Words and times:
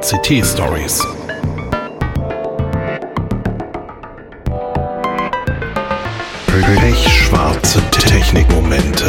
ICT 0.00 0.42
Stories. 0.42 1.06
Pechschwarze 6.46 7.82
Technikmomente. 7.90 9.04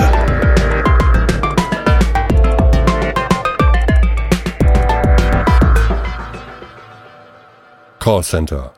Callcenter 7.99 8.73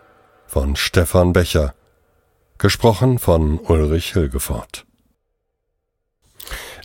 von 0.45 0.75
Stefan 0.75 1.34
Becher. 1.34 1.73
Gesprochen 2.59 3.18
von 3.18 3.57
Ulrich 3.57 4.14
Hilgefort. 4.14 4.86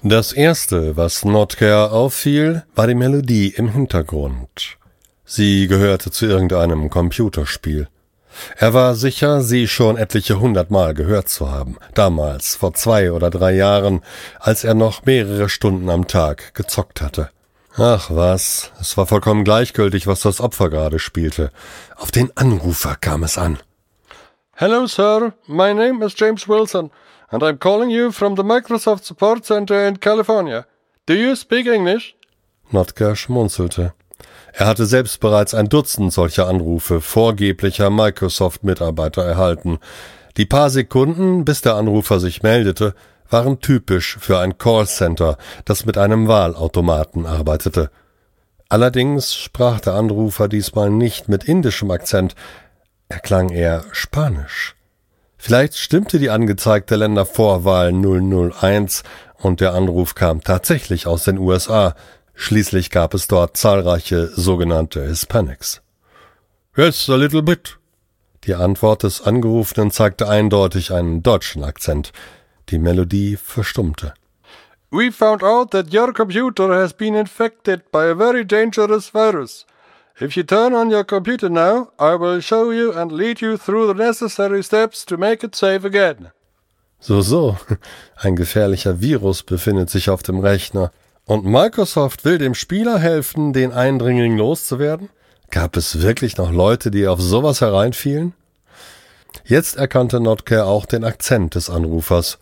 Das 0.03 0.33
erste, 0.33 0.97
was 0.97 1.27
Notker 1.27 1.93
auffiel, 1.93 2.65
war 2.75 2.87
die 2.87 2.95
Melodie 2.95 3.49
im 3.49 3.69
Hintergrund. 3.69 4.78
Sie 5.31 5.69
gehörte 5.69 6.11
zu 6.11 6.25
irgendeinem 6.25 6.89
Computerspiel. 6.89 7.89
Er 8.57 8.73
war 8.73 8.95
sicher, 8.95 9.43
sie 9.43 9.69
schon 9.69 9.99
etliche 9.99 10.41
hundertmal 10.41 10.95
gehört 10.95 11.29
zu 11.29 11.51
haben, 11.51 11.77
damals, 11.93 12.57
vor 12.57 12.73
zwei 12.73 13.13
oder 13.13 13.29
drei 13.29 13.53
Jahren, 13.53 14.01
als 14.41 14.65
er 14.65 14.73
noch 14.73 15.05
mehrere 15.05 15.51
Stunden 15.51 15.91
am 15.91 16.09
Tag 16.09 16.55
gezockt 16.55 17.03
hatte. 17.03 17.29
Ach 17.77 18.11
was, 18.11 18.73
es 18.81 18.97
war 18.97 19.07
vollkommen 19.07 19.45
gleichgültig, 19.45 20.07
was 20.07 20.23
das 20.23 20.41
Opfer 20.41 20.71
gerade 20.71 20.99
spielte. 20.99 21.51
Auf 21.97 22.11
den 22.11 22.35
Anrufer 22.35 22.97
kam 22.97 23.23
es 23.23 23.37
an. 23.37 23.59
Hello, 24.55 24.87
sir. 24.87 25.35
My 25.47 25.75
name 25.75 26.03
is 26.05 26.15
James 26.17 26.49
Wilson 26.49 26.91
and 27.31 27.43
I'm 27.43 27.59
calling 27.59 27.91
you 27.91 28.13
from 28.13 28.35
the 28.35 28.43
Microsoft 28.43 29.05
Support 29.05 29.45
Center 29.45 29.87
in 29.87 30.01
California. 30.01 30.67
Do 31.07 31.15
you 31.15 31.37
speak 31.37 31.67
English? 31.67 32.17
Notker 32.71 33.15
schmunzelte. 33.15 33.93
Er 34.59 34.67
hatte 34.67 34.87
selbst 34.87 35.21
bereits 35.21 35.55
ein 35.55 35.69
Dutzend 35.69 36.13
solcher 36.13 36.49
Anrufe 36.49 37.01
vorgeblicher 37.01 37.91
Microsoft-Mitarbeiter 37.91 39.23
erhalten. 39.23 39.79
Die 40.37 40.47
paar 40.47 40.69
Sekunden, 40.69 41.45
bis 41.45 41.63
der 41.63 41.77
Anrufer 41.77 42.19
sich 42.19 42.43
meldete, 42.43 42.97
waren 43.31 43.61
typisch 43.61 44.17
für 44.19 44.41
ein 44.41 44.59
Callcenter, 44.59 45.39
das 45.65 45.87
mit 45.87 45.97
einem 45.97 46.27
Wahlautomaten 46.27 47.25
arbeitete. 47.25 47.93
Allerdings 48.69 49.37
sprach 49.37 49.79
der 49.79 49.95
Anrufer 49.95 50.49
diesmal 50.49 50.91
nicht 50.91 51.29
mit 51.29 51.45
indischem 51.45 51.93
Akzent, 51.93 52.35
er 53.09 53.21
klang 53.21 53.51
eher 53.51 53.85
spanisch. 53.93 54.75
Vielleicht 55.37 55.79
stimmte 55.79 56.19
die 56.19 56.31
angezeigte 56.31 56.97
Ländervorwahl 56.97 57.93
001 57.93 59.05
und 59.37 59.61
der 59.61 59.75
Anruf 59.75 60.17
kam 60.17 60.43
tatsächlich 60.43 61.07
aus 61.07 61.23
den 61.23 61.39
USA. 61.39 61.95
Schließlich 62.41 62.91
gab 62.91 63.15
es 63.15 63.27
dort 63.27 63.57
zahlreiche 63.57 64.29
sogenannte 64.29 65.05
Hispanics. 65.05 65.83
Yes, 66.77 67.11
a 67.11 67.17
little 67.17 67.43
bit. 67.43 67.79
Die 68.45 68.55
Antwort 68.55 69.03
des 69.03 69.21
Angerufenen 69.21 69.91
zeigte 69.91 70.29
eindeutig 70.29 70.93
einen 70.93 71.25
deutschen 71.25 71.65
Akzent. 71.65 72.13
Die 72.69 72.79
Melodie 72.79 73.37
verstummte. 73.37 74.15
We 74.91 75.11
found 75.11 75.43
out 75.43 75.73
that 75.73 75.93
your 75.93 76.15
computer 76.15 76.69
has 76.73 76.95
been 76.95 77.17
infected 77.17 77.91
by 77.91 78.09
a 78.09 78.15
very 78.15 78.45
dangerous 78.45 79.13
virus. 79.13 79.67
If 80.21 80.37
you 80.37 80.45
turn 80.45 80.75
on 80.75 80.93
your 80.93 81.05
computer 81.05 81.51
now, 81.51 81.89
I 81.99 82.15
will 82.15 82.41
show 82.41 82.71
you 82.71 82.93
and 82.93 83.11
lead 83.11 83.41
you 83.41 83.59
through 83.59 83.89
the 83.89 83.99
necessary 83.99 84.63
steps 84.63 85.05
to 85.07 85.17
make 85.17 85.45
it 85.45 85.57
safe 85.57 85.85
again. 85.85 86.31
So, 87.01 87.21
so. 87.21 87.57
Ein 88.17 88.37
gefährlicher 88.37 89.01
Virus 89.01 89.43
befindet 89.43 89.91
sich 89.91 90.09
auf 90.09 90.23
dem 90.23 90.39
Rechner. 90.39 90.93
Und 91.29 91.45
Microsoft 91.45 92.25
will 92.25 92.39
dem 92.39 92.55
Spieler 92.55 92.99
helfen, 92.99 93.53
den 93.53 93.71
Eindringling 93.71 94.39
loszuwerden? 94.39 95.11
Gab 95.51 95.77
es 95.77 96.01
wirklich 96.01 96.39
noch 96.39 96.51
Leute, 96.51 96.91
die 96.91 97.07
auf 97.07 97.21
sowas 97.21 97.61
hereinfielen? 97.61 98.33
Jetzt 99.45 99.77
erkannte 99.77 100.21
Notker 100.21 100.67
auch 100.67 100.87
den 100.87 101.05
Akzent 101.05 101.55
des 101.55 101.69
Anrufers. 101.69 102.39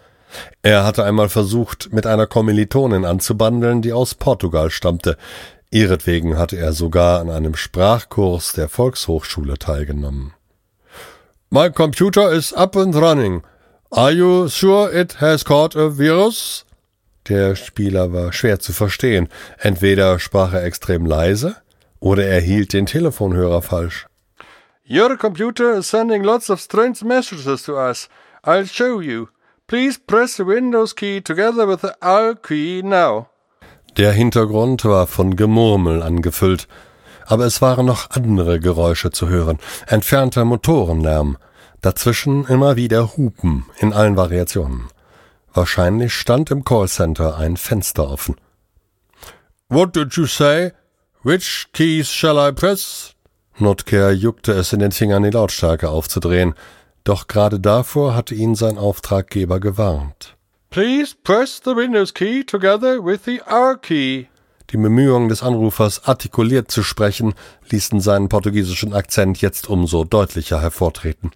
Er 0.63 0.85
hatte 0.85 1.03
einmal 1.03 1.29
versucht, 1.29 1.93
mit 1.93 2.07
einer 2.07 2.29
Kommilitonin 2.29 3.05
anzubandeln, 3.05 3.83
die 3.83 3.93
aus 3.93 4.15
Portugal 4.15 4.71
stammte. 4.71 5.17
Ihretwegen 5.73 6.39
hatte 6.39 6.57
er 6.57 6.73
sogar 6.73 7.19
an 7.21 7.29
einem 7.29 7.57
Sprachkurs 7.57 8.53
der 8.53 8.69
Volkshochschule 8.69 9.59
teilgenommen. 9.59 10.33
My 11.51 11.73
computer 11.73 12.31
is 12.31 12.53
up 12.53 12.77
and 12.77 12.95
running. 12.95 13.43
Are 13.91 14.13
you 14.13 14.49
sure 14.49 14.93
it 14.93 15.21
has 15.21 15.45
caught 15.45 15.75
a 15.75 15.99
virus? 15.99 16.66
Der 17.29 17.57
Spieler 17.57 18.13
war 18.13 18.33
schwer 18.33 18.61
zu 18.61 18.73
verstehen. 18.73 19.29
Entweder 19.59 20.19
sprach 20.19 20.53
er 20.53 20.65
extrem 20.65 21.07
leise 21.07 21.57
oder 21.99 22.25
er 22.25 22.41
hielt 22.41 22.73
den 22.73 22.87
Telefonhörer 22.87 23.63
falsch. 23.63 24.07
Your 24.89 25.17
computer 25.17 25.77
is 25.77 25.89
sending 25.89 26.23
lots 26.23 26.49
of 26.49 26.61
strange 26.61 27.05
messages 27.05 27.65
to 27.65 27.77
us. 27.77 28.09
I'll 28.45 28.67
show 28.67 29.01
you. 29.01 29.27
Please 29.67 29.99
press 29.99 30.37
the 30.37 30.47
Windows 30.47 30.95
key 30.95 31.21
together 31.21 31.67
with 31.67 31.81
the 31.81 31.91
R 32.01 32.37
key 32.37 32.83
now. 32.85 33.27
Der 33.97 34.13
Hintergrund 34.13 34.85
war 34.85 35.09
von 35.09 35.35
Gemurmel 35.35 36.03
angefüllt, 36.03 36.69
aber 37.27 37.47
es 37.47 37.61
waren 37.61 37.87
noch 37.87 38.11
andere 38.11 38.61
Geräusche 38.61 39.11
zu 39.11 39.29
hören, 39.29 39.59
entfernter 39.89 40.45
Motorenlärm, 40.45 41.39
dazwischen 41.81 42.47
immer 42.47 42.77
wieder 42.77 43.17
Hupen 43.17 43.65
in 43.79 43.93
allen 43.93 44.17
Variationen. 44.17 44.85
Wahrscheinlich 45.57 46.13
stand 46.13 46.51
im 46.51 46.65
Callcenter 46.65 47.39
ein 47.39 47.57
Fenster 47.57 48.11
offen. 48.11 48.37
What 49.71 49.97
did 49.97 50.13
you 50.13 50.27
say? 50.27 50.73
Which 51.23 51.69
keys 51.73 52.13
shall 52.13 52.37
I 52.37 52.53
press? 52.53 53.15
Notker 53.59 54.13
juckte 54.13 54.53
es 54.53 54.75
in 54.75 54.81
den 54.81 54.93
Fingern, 54.93 55.23
die 55.23 55.31
Lautstärke 55.31 55.89
aufzudrehen, 55.89 56.55
doch 57.05 57.27
gerade 57.27 57.59
davor 57.59 58.15
hatte 58.15 58.35
ihn 58.35 58.55
sein 58.55 58.77
Auftraggeber 58.77 59.59
gewarnt. 59.59 60.37
Please 60.69 61.15
press 61.25 61.63
the 61.65 61.75
Windows 61.75 62.13
key 62.13 62.45
together 62.45 63.03
with 63.03 63.21
the 63.25 63.41
R 63.47 63.79
key. 63.79 64.27
Die 64.69 64.77
Bemühungen 64.77 65.31
des 65.31 65.43
Anrufers, 65.43 66.05
artikuliert 66.05 66.71
zu 66.71 66.83
sprechen, 66.83 67.33
ließen 67.71 68.01
seinen 68.01 68.29
portugiesischen 68.29 68.93
Akzent 68.93 69.41
jetzt 69.41 69.71
umso 69.71 70.05
deutlicher 70.05 70.61
hervortreten. 70.61 71.31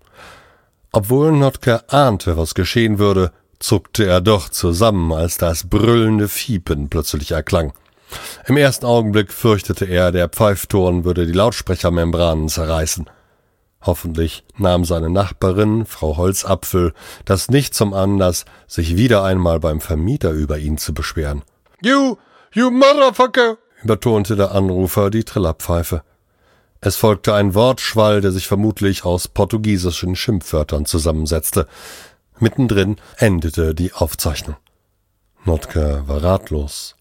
Obwohl 0.92 1.32
Notker 1.32 1.84
ahnte, 1.88 2.36
was 2.36 2.54
geschehen 2.54 2.98
würde, 2.98 3.32
zuckte 3.60 4.06
er 4.06 4.20
doch 4.20 4.48
zusammen, 4.48 5.12
als 5.12 5.38
das 5.38 5.68
brüllende 5.68 6.28
Fiepen 6.28 6.88
plötzlich 6.88 7.30
erklang. 7.30 7.72
Im 8.46 8.56
ersten 8.56 8.86
Augenblick 8.86 9.32
fürchtete 9.32 9.84
er, 9.84 10.10
der 10.10 10.28
Pfeifton 10.28 11.04
würde 11.04 11.26
die 11.26 11.32
Lautsprechermembranen 11.32 12.48
zerreißen. 12.48 13.08
Hoffentlich 13.82 14.44
nahm 14.58 14.84
seine 14.84 15.08
Nachbarin, 15.08 15.86
Frau 15.86 16.16
Holzapfel, 16.16 16.92
das 17.24 17.48
nicht 17.48 17.74
zum 17.74 17.94
Anlass, 17.94 18.44
sich 18.66 18.96
wieder 18.96 19.22
einmal 19.22 19.60
beim 19.60 19.80
Vermieter 19.80 20.32
über 20.32 20.58
ihn 20.58 20.76
zu 20.76 20.92
beschweren. 20.92 21.42
You, 21.82 22.16
you 22.52 22.70
motherfucker! 22.70 23.56
übertonte 23.82 24.36
der 24.36 24.52
Anrufer 24.52 25.10
die 25.10 25.24
Trillerpfeife. 25.24 26.02
Es 26.82 26.96
folgte 26.96 27.34
ein 27.34 27.54
Wortschwall, 27.54 28.20
der 28.20 28.32
sich 28.32 28.46
vermutlich 28.46 29.04
aus 29.04 29.28
portugiesischen 29.28 30.16
Schimpfwörtern 30.16 30.86
zusammensetzte. 30.86 31.66
Mittendrin 32.40 32.96
endete 33.18 33.74
die 33.74 33.92
Aufzeichnung. 33.92 34.56
Notker 35.44 36.08
war 36.08 36.22
ratlos. 36.22 36.96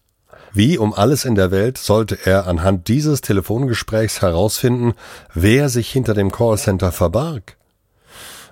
Wie 0.52 0.78
um 0.78 0.92
alles 0.94 1.24
in 1.24 1.34
der 1.34 1.50
Welt 1.50 1.78
sollte 1.78 2.18
er 2.24 2.46
anhand 2.46 2.88
dieses 2.88 3.20
Telefongesprächs 3.20 4.20
herausfinden, 4.20 4.94
wer 5.32 5.68
sich 5.68 5.90
hinter 5.90 6.14
dem 6.14 6.32
Callcenter 6.32 6.92
verbarg? 6.92 7.56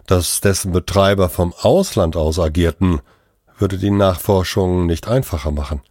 Dass 0.06 0.40
dessen 0.40 0.72
Betreiber 0.72 1.28
vom 1.28 1.52
Ausland 1.60 2.16
aus 2.16 2.38
agierten, 2.38 3.00
würde 3.58 3.78
die 3.78 3.90
Nachforschung 3.90 4.86
nicht 4.86 5.08
einfacher 5.08 5.50
machen. 5.50 5.82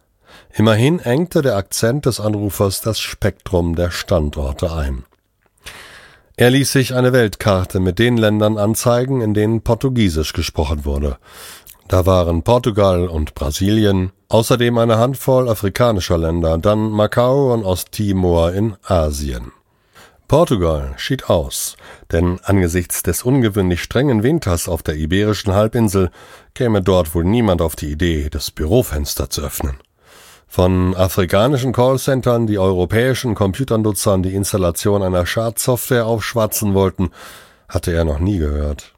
Immerhin 0.54 0.98
engte 0.98 1.42
der 1.42 1.56
Akzent 1.56 2.06
des 2.06 2.20
Anrufers 2.20 2.80
das 2.80 2.98
Spektrum 2.98 3.76
der 3.76 3.90
Standorte 3.90 4.72
ein. 4.72 5.04
Er 6.40 6.50
ließ 6.50 6.70
sich 6.70 6.94
eine 6.94 7.12
Weltkarte 7.12 7.80
mit 7.80 7.98
den 7.98 8.16
Ländern 8.16 8.58
anzeigen, 8.58 9.22
in 9.22 9.34
denen 9.34 9.62
Portugiesisch 9.62 10.32
gesprochen 10.32 10.84
wurde. 10.84 11.18
Da 11.88 12.06
waren 12.06 12.44
Portugal 12.44 13.08
und 13.08 13.34
Brasilien, 13.34 14.12
außerdem 14.28 14.78
eine 14.78 14.98
Handvoll 14.98 15.48
afrikanischer 15.48 16.16
Länder, 16.16 16.56
dann 16.58 16.92
Macau 16.92 17.52
und 17.52 17.64
Osttimor 17.64 18.52
in 18.52 18.76
Asien. 18.84 19.50
Portugal 20.28 20.94
schied 20.96 21.28
aus, 21.28 21.76
denn 22.12 22.38
angesichts 22.44 23.02
des 23.02 23.24
ungewöhnlich 23.24 23.82
strengen 23.82 24.22
Winters 24.22 24.68
auf 24.68 24.84
der 24.84 24.94
iberischen 24.94 25.54
Halbinsel 25.54 26.12
käme 26.54 26.82
dort 26.82 27.16
wohl 27.16 27.24
niemand 27.24 27.60
auf 27.60 27.74
die 27.74 27.90
Idee, 27.90 28.28
das 28.30 28.52
Bürofenster 28.52 29.28
zu 29.28 29.42
öffnen. 29.42 29.78
Von 30.50 30.96
afrikanischen 30.96 31.72
Callcentern, 31.72 32.46
die 32.46 32.58
europäischen 32.58 33.34
Computernutzern 33.34 34.22
die 34.22 34.34
Installation 34.34 35.02
einer 35.02 35.26
Schadsoftware 35.26 36.06
aufschwatzen 36.06 36.72
wollten, 36.72 37.10
hatte 37.68 37.92
er 37.92 38.04
noch 38.04 38.18
nie 38.18 38.38
gehört. 38.38 38.94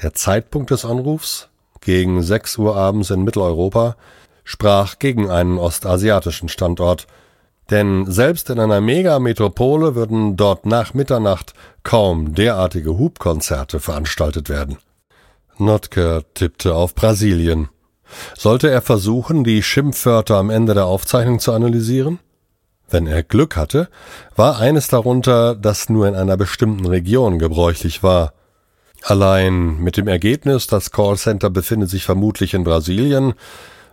Der 0.00 0.14
Zeitpunkt 0.14 0.70
des 0.70 0.84
Anrufs 0.84 1.48
gegen 1.80 2.22
6 2.22 2.58
Uhr 2.58 2.76
abends 2.76 3.10
in 3.10 3.24
Mitteleuropa, 3.24 3.96
sprach 4.44 5.00
gegen 5.00 5.28
einen 5.28 5.58
ostasiatischen 5.58 6.48
Standort. 6.48 7.06
Denn 7.70 8.08
selbst 8.08 8.48
in 8.48 8.60
einer 8.60 8.80
Megametropole 8.80 9.96
würden 9.96 10.36
dort 10.36 10.66
nach 10.66 10.94
Mitternacht 10.94 11.52
kaum 11.82 12.34
derartige 12.34 12.96
Hubkonzerte 12.96 13.80
veranstaltet 13.80 14.48
werden. 14.48 14.78
Notker 15.58 16.22
tippte 16.34 16.76
auf 16.76 16.94
Brasilien. 16.94 17.68
Sollte 18.36 18.70
er 18.70 18.82
versuchen, 18.82 19.44
die 19.44 19.62
Schimpfwörter 19.62 20.36
am 20.36 20.50
Ende 20.50 20.74
der 20.74 20.86
Aufzeichnung 20.86 21.38
zu 21.38 21.52
analysieren? 21.52 22.18
Wenn 22.88 23.06
er 23.06 23.22
Glück 23.22 23.56
hatte, 23.56 23.88
war 24.36 24.58
eines 24.58 24.88
darunter, 24.88 25.56
das 25.56 25.88
nur 25.88 26.06
in 26.06 26.14
einer 26.14 26.36
bestimmten 26.36 26.86
Region 26.86 27.38
gebräuchlich 27.38 28.02
war. 28.02 28.32
Allein 29.02 29.78
mit 29.78 29.96
dem 29.96 30.08
Ergebnis, 30.08 30.66
das 30.66 30.90
Callcenter 30.90 31.50
befindet 31.50 31.90
sich 31.90 32.04
vermutlich 32.04 32.54
in 32.54 32.64
Brasilien, 32.64 33.34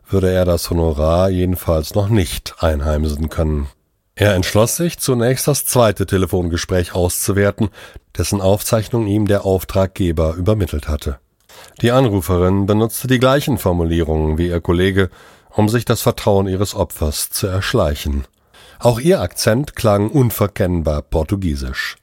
würde 0.07 0.31
er 0.31 0.45
das 0.45 0.69
Honorar 0.69 1.29
jedenfalls 1.29 1.95
noch 1.95 2.09
nicht 2.09 2.55
einheimsen 2.59 3.29
können. 3.29 3.67
Er 4.15 4.35
entschloss 4.35 4.75
sich, 4.75 4.99
zunächst 4.99 5.47
das 5.47 5.65
zweite 5.65 6.05
Telefongespräch 6.05 6.93
auszuwerten, 6.93 7.69
dessen 8.15 8.41
Aufzeichnung 8.41 9.07
ihm 9.07 9.27
der 9.27 9.43
Auftraggeber 9.43 10.35
übermittelt 10.35 10.87
hatte. 10.87 11.17
Die 11.81 11.91
Anruferin 11.91 12.65
benutzte 12.65 13.07
die 13.07 13.19
gleichen 13.19 13.57
Formulierungen 13.57 14.37
wie 14.37 14.47
ihr 14.47 14.61
Kollege, 14.61 15.09
um 15.49 15.69
sich 15.69 15.85
das 15.85 16.01
Vertrauen 16.01 16.47
ihres 16.47 16.75
Opfers 16.75 17.29
zu 17.29 17.47
erschleichen. 17.47 18.25
Auch 18.79 18.99
ihr 18.99 19.21
Akzent 19.21 19.75
klang 19.75 20.09
unverkennbar 20.09 21.01
portugiesisch. 21.03 21.95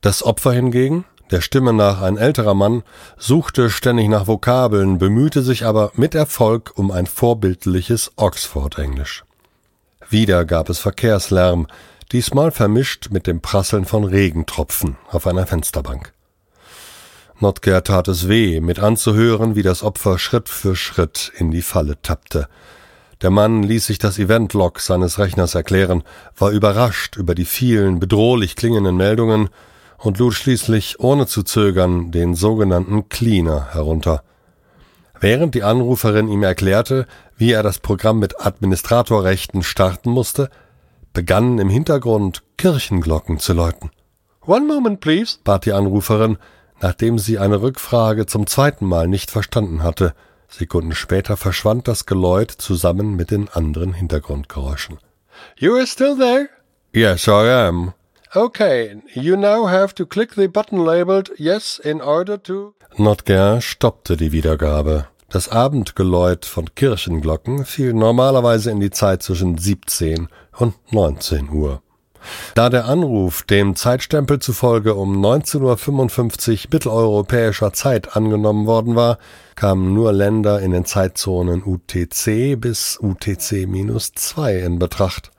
Das 0.00 0.22
Opfer 0.22 0.52
hingegen, 0.52 1.04
der 1.30 1.40
Stimme 1.40 1.72
nach 1.72 2.00
ein 2.00 2.16
älterer 2.16 2.54
Mann, 2.54 2.84
suchte 3.18 3.70
ständig 3.70 4.08
nach 4.08 4.26
Vokabeln, 4.26 4.98
bemühte 4.98 5.42
sich 5.42 5.64
aber 5.66 5.90
mit 5.94 6.14
Erfolg 6.14 6.72
um 6.76 6.90
ein 6.90 7.06
vorbildliches 7.06 8.12
Oxford-Englisch. 8.16 9.24
Wieder 10.08 10.44
gab 10.44 10.68
es 10.68 10.78
Verkehrslärm, 10.78 11.66
diesmal 12.12 12.52
vermischt 12.52 13.08
mit 13.10 13.26
dem 13.26 13.40
Prasseln 13.40 13.84
von 13.84 14.04
Regentropfen 14.04 14.96
auf 15.10 15.26
einer 15.26 15.46
Fensterbank. 15.46 16.12
Notker 17.38 17.84
tat 17.84 18.08
es 18.08 18.28
weh, 18.28 18.60
mit 18.60 18.78
anzuhören, 18.78 19.56
wie 19.56 19.62
das 19.62 19.82
Opfer 19.82 20.18
Schritt 20.18 20.48
für 20.48 20.74
Schritt 20.74 21.32
in 21.36 21.50
die 21.50 21.60
Falle 21.60 22.00
tappte. 22.00 22.48
Der 23.20 23.30
Mann 23.30 23.62
ließ 23.62 23.86
sich 23.86 23.98
das 23.98 24.18
Eventlog 24.18 24.80
seines 24.80 25.18
Rechners 25.18 25.54
erklären, 25.54 26.02
war 26.36 26.50
überrascht 26.50 27.16
über 27.16 27.34
die 27.34 27.44
vielen 27.44 28.00
bedrohlich 28.00 28.56
klingenden 28.56 28.96
Meldungen 28.96 29.50
und 29.98 30.18
lud 30.18 30.32
schließlich 30.32 30.98
ohne 31.00 31.26
zu 31.26 31.42
zögern 31.42 32.10
den 32.10 32.34
sogenannten 32.34 33.08
Cleaner 33.10 33.68
herunter. 33.72 34.22
Während 35.20 35.54
die 35.54 35.62
Anruferin 35.62 36.28
ihm 36.28 36.42
erklärte, 36.42 37.06
wie 37.36 37.52
er 37.52 37.62
das 37.62 37.78
Programm 37.78 38.18
mit 38.18 38.40
Administratorrechten 38.44 39.62
starten 39.62 40.10
musste, 40.10 40.50
begannen 41.12 41.58
im 41.58 41.68
Hintergrund 41.68 42.42
Kirchenglocken 42.56 43.38
zu 43.38 43.52
läuten. 43.52 43.90
One 44.46 44.66
moment, 44.66 45.00
please, 45.00 45.38
bat 45.42 45.64
die 45.66 45.72
Anruferin, 45.72 46.38
nachdem 46.80 47.18
sie 47.18 47.38
eine 47.38 47.62
Rückfrage 47.62 48.26
zum 48.26 48.46
zweiten 48.46 48.86
Mal 48.86 49.08
nicht 49.08 49.30
verstanden 49.30 49.82
hatte. 49.82 50.14
Sekunden 50.48 50.94
später 50.94 51.36
verschwand 51.36 51.88
das 51.88 52.06
Geläut 52.06 52.50
zusammen 52.50 53.16
mit 53.16 53.30
den 53.30 53.48
anderen 53.48 53.92
Hintergrundgeräuschen. 53.92 54.98
You 55.56 55.74
are 55.74 55.86
still 55.86 56.16
there? 56.16 56.48
Yes, 56.92 57.26
I 57.26 57.48
am. 57.50 57.92
Okay, 58.34 59.02
you 59.14 59.36
now 59.36 59.68
have 59.68 59.94
to 59.94 60.06
click 60.06 60.34
the 60.34 60.48
button 60.48 60.84
labeled 60.84 61.32
Yes 61.36 61.78
in 61.78 62.00
order 62.00 62.42
to. 62.42 62.74
Notger 62.96 63.60
stoppte 63.60 64.16
die 64.16 64.32
Wiedergabe. 64.32 65.06
Das 65.28 65.48
Abendgeläut 65.48 66.44
von 66.44 66.74
Kirchenglocken 66.74 67.64
fiel 67.64 67.92
normalerweise 67.92 68.70
in 68.70 68.80
die 68.80 68.90
Zeit 68.90 69.22
zwischen 69.22 69.58
17 69.58 70.28
und 70.56 70.74
19 70.92 71.50
Uhr. 71.50 71.82
Da 72.54 72.70
der 72.70 72.86
Anruf 72.86 73.42
dem 73.42 73.76
Zeitstempel 73.76 74.38
zufolge 74.38 74.94
um 74.94 75.24
19.55 75.24 76.50
Uhr 76.50 76.58
mitteleuropäischer 76.72 77.72
Zeit 77.72 78.16
angenommen 78.16 78.66
worden 78.66 78.96
war, 78.96 79.18
kamen 79.54 79.94
nur 79.94 80.12
Länder 80.12 80.60
in 80.60 80.70
den 80.70 80.84
Zeitzonen 80.84 81.62
UTC 81.64 82.60
bis 82.60 82.98
UTC-2 83.00 84.58
in 84.58 84.78
Betracht. 84.78 85.30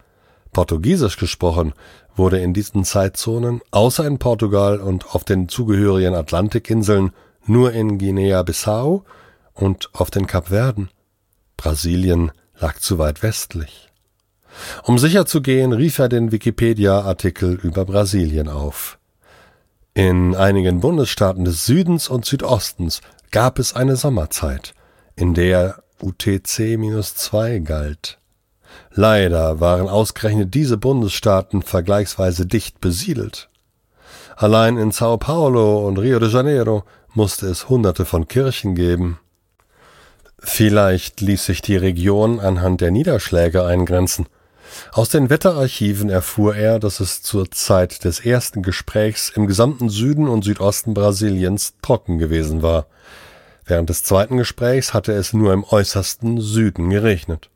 Portugiesisch 0.54 1.18
gesprochen 1.18 1.74
wurde 2.16 2.40
in 2.40 2.54
diesen 2.54 2.84
Zeitzonen 2.84 3.62
außer 3.72 4.06
in 4.06 4.18
Portugal 4.18 4.80
und 4.80 5.14
auf 5.14 5.24
den 5.24 5.50
zugehörigen 5.50 6.16
Atlantikinseln 6.16 7.12
nur 7.46 7.74
in 7.74 7.98
Guinea-Bissau 7.98 9.04
und 9.54 9.90
auf 9.94 10.12
den 10.12 10.28
Kapverden. 10.28 10.90
Brasilien 11.58 12.32
lag 12.60 12.78
zu 12.80 12.98
weit 12.98 13.24
westlich. 13.24 13.87
Um 14.84 14.98
sicher 14.98 15.26
zu 15.26 15.42
gehen, 15.42 15.74
rief 15.74 16.00
er 16.00 16.10
den 16.10 16.32
Wikipedia-Artikel 16.32 17.60
über 17.62 17.86
Brasilien 17.86 18.50
auf. 18.50 18.98
In 19.94 20.36
einigen 20.36 20.80
Bundesstaaten 20.80 21.46
des 21.46 21.66
Südens 21.66 22.08
und 22.08 22.26
Südostens 22.26 23.02
gab 23.32 23.60
es 23.60 23.76
eine 23.76 23.96
Sommerzeit, 23.96 24.74
in 25.16 25.34
der 25.34 25.82
UTC-2 26.02 27.62
galt. 27.62 28.20
Leider 28.92 29.60
waren 29.60 29.88
ausgerechnet 29.88 30.54
diese 30.54 30.78
Bundesstaaten 30.78 31.62
vergleichsweise 31.62 32.46
dicht 32.46 32.80
besiedelt. 32.80 33.50
Allein 34.36 34.78
in 34.78 34.92
Sao 34.92 35.18
Paulo 35.18 35.88
und 35.88 35.98
Rio 35.98 36.20
de 36.20 36.30
Janeiro 36.30 36.84
musste 37.14 37.48
es 37.48 37.70
hunderte 37.70 38.06
von 38.06 38.28
Kirchen 38.28 38.76
geben. 38.76 39.20
Vielleicht 40.40 41.22
ließ 41.22 41.46
sich 41.46 41.64
die 41.64 41.76
Region 41.76 42.40
anhand 42.40 42.82
der 42.82 42.92
Niederschläge 42.92 43.66
eingrenzen. 43.66 44.28
Aus 44.92 45.10
den 45.10 45.30
Wetterarchiven 45.30 46.10
erfuhr 46.10 46.56
er, 46.56 46.80
dass 46.80 47.00
es 47.00 47.22
zur 47.22 47.52
Zeit 47.52 48.04
des 48.04 48.20
ersten 48.20 48.64
Gesprächs 48.64 49.30
im 49.30 49.48
gesamten 49.48 49.90
Süden 49.90 50.28
und 50.28 50.44
Südosten 50.44 50.94
Brasiliens 50.94 51.76
trocken 51.82 52.18
gewesen 52.18 52.62
war. 52.62 52.88
Während 53.66 53.90
des 53.90 54.04
zweiten 54.04 54.38
Gesprächs 54.38 54.94
hatte 54.94 55.12
es 55.12 55.34
nur 55.34 55.54
im 55.54 55.64
äußersten 55.64 56.40
Süden 56.40 56.90
geregnet. 56.90 57.50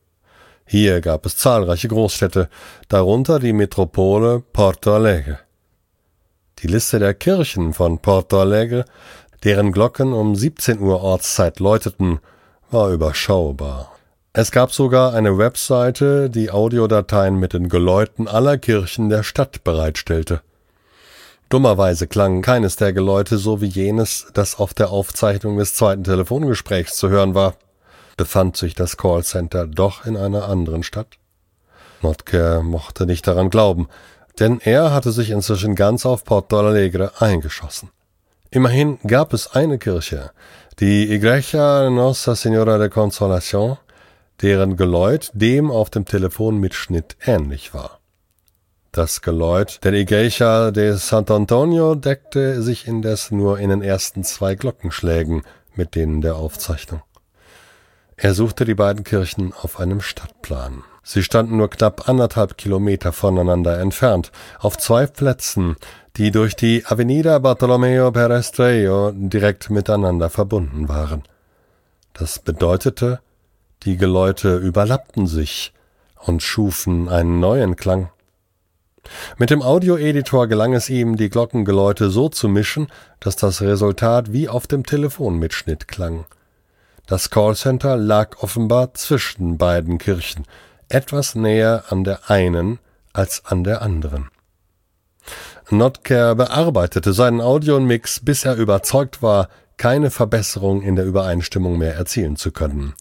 Hier 0.65 1.01
gab 1.01 1.25
es 1.25 1.37
zahlreiche 1.37 1.87
Großstädte, 1.87 2.49
darunter 2.87 3.39
die 3.39 3.53
Metropole 3.53 4.41
Porto 4.53 4.93
Alegre. 4.93 5.39
Die 6.59 6.67
Liste 6.67 6.99
der 6.99 7.13
Kirchen 7.13 7.73
von 7.73 7.99
Porto 7.99 8.39
Alegre, 8.39 8.85
deren 9.43 9.71
Glocken 9.71 10.13
um 10.13 10.35
17 10.35 10.79
Uhr 10.79 11.01
Ortszeit 11.01 11.59
läuteten, 11.59 12.19
war 12.69 12.91
überschaubar. 12.91 13.91
Es 14.33 14.51
gab 14.51 14.71
sogar 14.71 15.13
eine 15.13 15.37
Webseite, 15.37 16.29
die 16.29 16.51
Audiodateien 16.51 17.35
mit 17.35 17.51
den 17.51 17.67
Geläuten 17.67 18.29
aller 18.29 18.57
Kirchen 18.57 19.09
der 19.09 19.23
Stadt 19.23 19.65
bereitstellte. 19.65 20.39
Dummerweise 21.49 22.07
klang 22.07 22.41
keines 22.41 22.77
der 22.77 22.93
Geläute 22.93 23.37
so 23.37 23.59
wie 23.59 23.65
jenes, 23.65 24.27
das 24.33 24.57
auf 24.57 24.73
der 24.73 24.89
Aufzeichnung 24.89 25.57
des 25.57 25.73
zweiten 25.73 26.05
Telefongesprächs 26.05 26.95
zu 26.95 27.09
hören 27.09 27.35
war. 27.35 27.55
Befand 28.15 28.55
sich 28.55 28.73
das 28.73 28.95
Callcenter 28.95 29.67
doch 29.67 30.05
in 30.05 30.15
einer 30.15 30.47
anderen 30.47 30.83
Stadt? 30.83 31.17
Notker 32.01 32.63
mochte 32.63 33.05
nicht 33.05 33.27
daran 33.27 33.49
glauben, 33.49 33.89
denn 34.39 34.61
er 34.61 34.93
hatte 34.93 35.11
sich 35.11 35.29
inzwischen 35.29 35.75
ganz 35.75 36.05
auf 36.05 36.23
Porto 36.23 36.57
Alegre 36.57 37.11
eingeschossen. 37.19 37.89
Immerhin 38.49 38.97
gab 39.05 39.33
es 39.33 39.51
eine 39.51 39.77
Kirche, 39.77 40.31
die 40.79 41.11
Iglesia 41.11 41.89
Nossa 41.89 42.33
Senora 42.33 42.77
de 42.77 42.87
Consolación, 42.87 43.77
deren 44.41 44.77
Geläut 44.77 45.31
dem 45.33 45.71
auf 45.71 45.89
dem 45.89 46.05
Telefonmitschnitt 46.05 47.17
ähnlich 47.25 47.73
war. 47.73 47.99
Das 48.91 49.21
Geläut 49.21 49.79
der 49.83 49.93
Iglesia 49.93 50.71
de 50.71 50.95
Sant'Antonio 50.95 51.95
deckte 51.95 52.61
sich 52.61 52.87
indes 52.87 53.31
nur 53.31 53.59
in 53.59 53.69
den 53.69 53.81
ersten 53.81 54.23
zwei 54.23 54.55
Glockenschlägen 54.55 55.43
mit 55.75 55.95
denen 55.95 56.21
der 56.21 56.35
Aufzeichnung. 56.35 57.01
Er 58.17 58.33
suchte 58.33 58.65
die 58.65 58.75
beiden 58.75 59.03
Kirchen 59.03 59.53
auf 59.53 59.79
einem 59.79 60.01
Stadtplan. 60.01 60.83
Sie 61.03 61.23
standen 61.23 61.57
nur 61.57 61.69
knapp 61.69 62.07
anderthalb 62.07 62.57
Kilometer 62.57 63.13
voneinander 63.13 63.79
entfernt, 63.79 64.31
auf 64.59 64.77
zwei 64.77 65.07
Plätzen, 65.07 65.75
die 66.17 66.29
durch 66.29 66.55
die 66.55 66.85
Avenida 66.85 67.39
Bartolomeo 67.39 68.11
Perestrello 68.11 69.11
direkt 69.11 69.69
miteinander 69.69 70.29
verbunden 70.29 70.87
waren. 70.87 71.23
Das 72.13 72.39
bedeutete, 72.39 73.21
die 73.83 73.97
Geläute 73.97 74.57
überlappten 74.57 75.27
sich 75.27 75.73
und 76.17 76.43
schufen 76.43 77.09
einen 77.09 77.39
neuen 77.39 77.75
Klang. 77.75 78.09
Mit 79.37 79.49
dem 79.49 79.61
Audioeditor 79.61 80.47
gelang 80.47 80.73
es 80.73 80.89
ihm, 80.89 81.17
die 81.17 81.29
Glockengeläute 81.29 82.09
so 82.09 82.29
zu 82.29 82.47
mischen, 82.47 82.87
dass 83.19 83.35
das 83.35 83.61
Resultat 83.61 84.31
wie 84.31 84.47
auf 84.47 84.67
dem 84.67 84.85
Telefonmitschnitt 84.85 85.87
klang. 85.87 86.25
Das 87.07 87.29
Callcenter 87.29 87.97
lag 87.97 88.41
offenbar 88.43 88.93
zwischen 88.93 89.57
beiden 89.57 89.97
Kirchen, 89.97 90.45
etwas 90.87 91.35
näher 91.35 91.85
an 91.89 92.03
der 92.03 92.29
einen 92.29 92.79
als 93.11 93.43
an 93.45 93.63
der 93.63 93.81
anderen. 93.81 94.29
Notker 95.69 96.35
bearbeitete 96.35 97.13
seinen 97.13 97.41
Audionmix, 97.41 98.19
bis 98.19 98.45
er 98.45 98.55
überzeugt 98.55 99.21
war, 99.21 99.49
keine 99.77 100.11
Verbesserung 100.11 100.81
in 100.81 100.95
der 100.95 101.05
Übereinstimmung 101.05 101.77
mehr 101.77 101.95
erzielen 101.95 102.35
zu 102.35 102.51
können. 102.51 102.93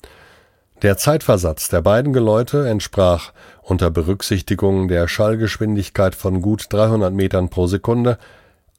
Der 0.83 0.97
Zeitversatz 0.97 1.69
der 1.69 1.83
beiden 1.83 2.15
Geläute 2.15 2.67
entsprach 2.67 3.33
unter 3.61 3.91
Berücksichtigung 3.91 4.89
der 4.89 5.09
Schallgeschwindigkeit 5.09 6.15
von 6.15 6.41
gut 6.41 6.67
300 6.71 7.13
Metern 7.13 7.51
pro 7.51 7.67
Sekunde 7.67 8.17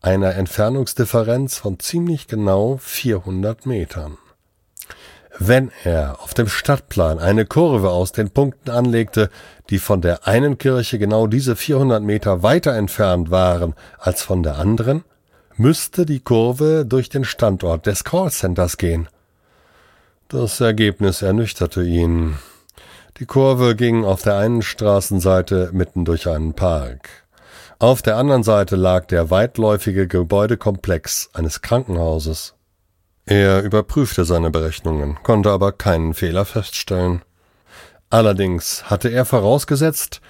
einer 0.01 0.33
Entfernungsdifferenz 0.33 1.59
von 1.59 1.77
ziemlich 1.77 2.27
genau 2.27 2.77
400 2.81 3.67
Metern. 3.67 4.17
Wenn 5.37 5.71
er 5.83 6.19
auf 6.23 6.33
dem 6.33 6.47
Stadtplan 6.47 7.19
eine 7.19 7.45
Kurve 7.45 7.91
aus 7.91 8.11
den 8.11 8.31
Punkten 8.31 8.71
anlegte, 8.71 9.29
die 9.69 9.77
von 9.77 10.01
der 10.01 10.27
einen 10.27 10.57
Kirche 10.57 10.97
genau 10.97 11.27
diese 11.27 11.55
400 11.55 12.01
Meter 12.01 12.41
weiter 12.41 12.73
entfernt 12.75 13.29
waren 13.29 13.75
als 13.99 14.23
von 14.23 14.41
der 14.41 14.57
anderen, 14.57 15.03
müsste 15.55 16.07
die 16.07 16.19
Kurve 16.19 16.83
durch 16.83 17.09
den 17.09 17.25
Standort 17.25 17.85
des 17.85 18.03
Callcenters 18.03 18.77
gehen. 18.77 19.07
Das 20.31 20.61
Ergebnis 20.61 21.21
ernüchterte 21.21 21.83
ihn. 21.83 22.37
Die 23.17 23.25
Kurve 23.25 23.75
ging 23.75 24.05
auf 24.05 24.21
der 24.21 24.37
einen 24.37 24.61
Straßenseite 24.61 25.71
mitten 25.73 26.05
durch 26.05 26.29
einen 26.29 26.53
Park. 26.53 27.09
Auf 27.79 28.01
der 28.01 28.15
anderen 28.15 28.43
Seite 28.43 28.77
lag 28.77 29.07
der 29.07 29.29
weitläufige 29.29 30.07
Gebäudekomplex 30.07 31.31
eines 31.33 31.61
Krankenhauses. 31.61 32.53
Er 33.25 33.61
überprüfte 33.61 34.23
seine 34.23 34.51
Berechnungen, 34.51 35.19
konnte 35.21 35.51
aber 35.51 35.73
keinen 35.73 36.13
Fehler 36.13 36.45
feststellen. 36.45 37.23
Allerdings 38.09 38.89
hatte 38.89 39.09
er 39.09 39.25
vorausgesetzt, 39.25 40.21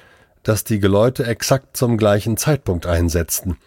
dass 0.41 0.63
die 0.63 0.79
Geläute 0.79 1.27
exakt 1.27 1.77
zum 1.77 1.97
gleichen 1.97 2.37
Zeitpunkt 2.37 2.87
einsetzten. 2.87 3.57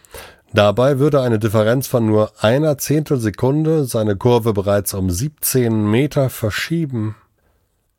Dabei 0.55 0.99
würde 0.99 1.19
eine 1.19 1.37
Differenz 1.37 1.85
von 1.85 2.05
nur 2.05 2.31
einer 2.39 2.77
Zehntelsekunde 2.77 3.83
seine 3.83 4.15
Kurve 4.15 4.53
bereits 4.53 4.93
um 4.93 5.09
17 5.09 5.91
Meter 5.91 6.29
verschieben. 6.29 7.17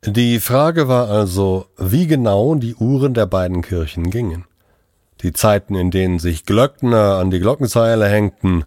Die 0.03 0.39
Frage 0.39 0.87
war 0.87 1.07
also, 1.07 1.67
wie 1.77 2.07
genau 2.07 2.55
die 2.55 2.73
Uhren 2.73 3.13
der 3.13 3.27
beiden 3.27 3.61
Kirchen 3.61 4.09
gingen. 4.09 4.45
Die 5.21 5.33
Zeiten, 5.33 5.75
in 5.75 5.91
denen 5.91 6.17
sich 6.17 6.47
Glöckner 6.47 7.17
an 7.19 7.29
die 7.29 7.39
Glockenseile 7.39 8.07
hängten, 8.07 8.63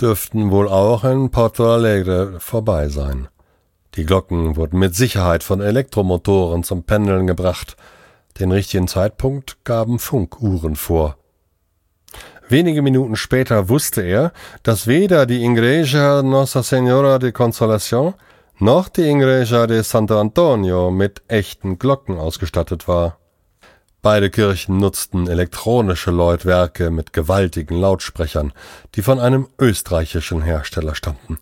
dürften 0.00 0.52
wohl 0.52 0.68
auch 0.68 1.02
in 1.02 1.32
Porto 1.32 1.68
Alegre 1.74 2.38
vorbei 2.38 2.88
sein. 2.88 3.26
Die 3.96 4.04
Glocken 4.04 4.54
wurden 4.54 4.78
mit 4.78 4.94
Sicherheit 4.94 5.42
von 5.42 5.60
Elektromotoren 5.60 6.62
zum 6.62 6.84
Pendeln 6.84 7.26
gebracht. 7.26 7.76
Den 8.38 8.52
richtigen 8.52 8.86
Zeitpunkt 8.86 9.64
gaben 9.64 9.98
Funkuhren 9.98 10.76
vor. 10.76 11.16
Wenige 12.48 12.82
Minuten 12.82 13.16
später 13.16 13.68
wusste 13.70 14.02
er, 14.02 14.32
dass 14.62 14.86
weder 14.86 15.24
die 15.24 15.44
Igreja 15.44 16.22
Nossa 16.22 16.62
Senora 16.62 17.18
de 17.18 17.32
Consolación 17.32 18.14
noch 18.58 18.88
die 18.90 19.08
Igreja 19.08 19.66
de 19.66 19.82
Santo 19.82 20.20
Antonio 20.20 20.90
mit 20.90 21.22
echten 21.26 21.78
Glocken 21.78 22.18
ausgestattet 22.18 22.86
war. 22.86 23.18
Beide 24.02 24.28
Kirchen 24.28 24.76
nutzten 24.76 25.26
elektronische 25.26 26.10
Läutwerke 26.10 26.90
mit 26.90 27.14
gewaltigen 27.14 27.80
Lautsprechern, 27.80 28.52
die 28.94 29.00
von 29.00 29.18
einem 29.18 29.48
österreichischen 29.58 30.42
Hersteller 30.42 30.94
stammten. 30.94 31.38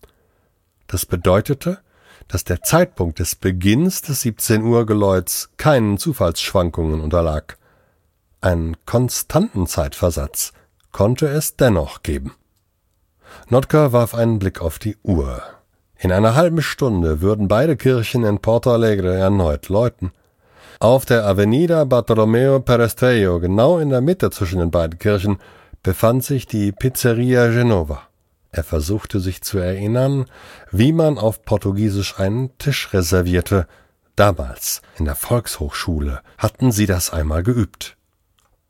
Das 0.87 1.05
bedeutete, 1.05 1.81
dass 2.29 2.45
der 2.45 2.63
Zeitpunkt 2.63 3.19
des 3.19 3.35
Beginns 3.35 4.03
des 4.03 4.21
17 4.21 4.63
Uhr 4.63 4.87
Geläuts 4.87 5.51
keinen 5.57 5.99
Zufallsschwankungen 5.99 7.01
unterlag. 7.01 7.59
Einen 8.41 8.77
konstanten 8.87 9.67
Zeitversatz 9.67 10.53
konnte 10.93 11.27
es 11.27 11.57
dennoch 11.57 12.03
geben. 12.03 12.35
Notka 13.49 13.93
warf 13.93 14.15
einen 14.15 14.39
Blick 14.39 14.61
auf 14.61 14.79
die 14.79 14.97
Uhr. 15.03 15.43
In 15.99 16.13
einer 16.13 16.35
halben 16.35 16.63
Stunde 16.63 17.21
würden 17.21 17.49
beide 17.49 17.77
Kirchen 17.77 18.25
in 18.25 18.39
Porto 18.41 18.73
Alegre 18.73 19.15
erneut 19.15 19.69
läuten. 19.69 20.13
Auf 20.81 21.05
der 21.05 21.27
Avenida 21.27 21.85
Bartolomeo 21.85 22.61
Perestrello, 22.61 23.39
genau 23.41 23.79
in 23.79 23.91
der 23.91 24.01
Mitte 24.01 24.31
zwischen 24.31 24.59
den 24.59 24.71
beiden 24.71 24.99
Kirchen, 24.99 25.39
befand 25.83 26.25
sich 26.25 26.47
die 26.47 26.73
Pizzeria 26.73 27.49
Genova. 27.49 28.03
Er 28.51 28.65
versuchte 28.65 29.21
sich 29.21 29.43
zu 29.43 29.59
erinnern, 29.59 30.27
wie 30.71 30.93
man 30.93 31.19
auf 31.19 31.45
Portugiesisch 31.45 32.19
einen 32.19 32.57
Tisch 32.59 32.93
reservierte. 32.93 33.67
Damals, 34.15 34.83
in 34.99 35.07
der 35.07 35.15
Volkshochschule, 35.15 36.21
hatten 36.37 36.71
sie 36.71 36.87
das 36.87 37.11
einmal 37.13 37.43
geübt. 37.43 37.97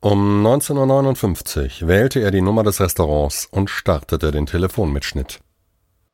Um 0.05 0.45
19.59 0.45 1.83
Uhr 1.83 1.89
wählte 1.89 2.19
er 2.19 2.33
die 2.33 2.41
Nummer 2.41 2.65
des 2.65 2.81
Restaurants 2.81 3.47
und 3.49 3.71
startete 3.71 4.33
den 4.33 4.47
Telefonmitschnitt. 4.47 5.39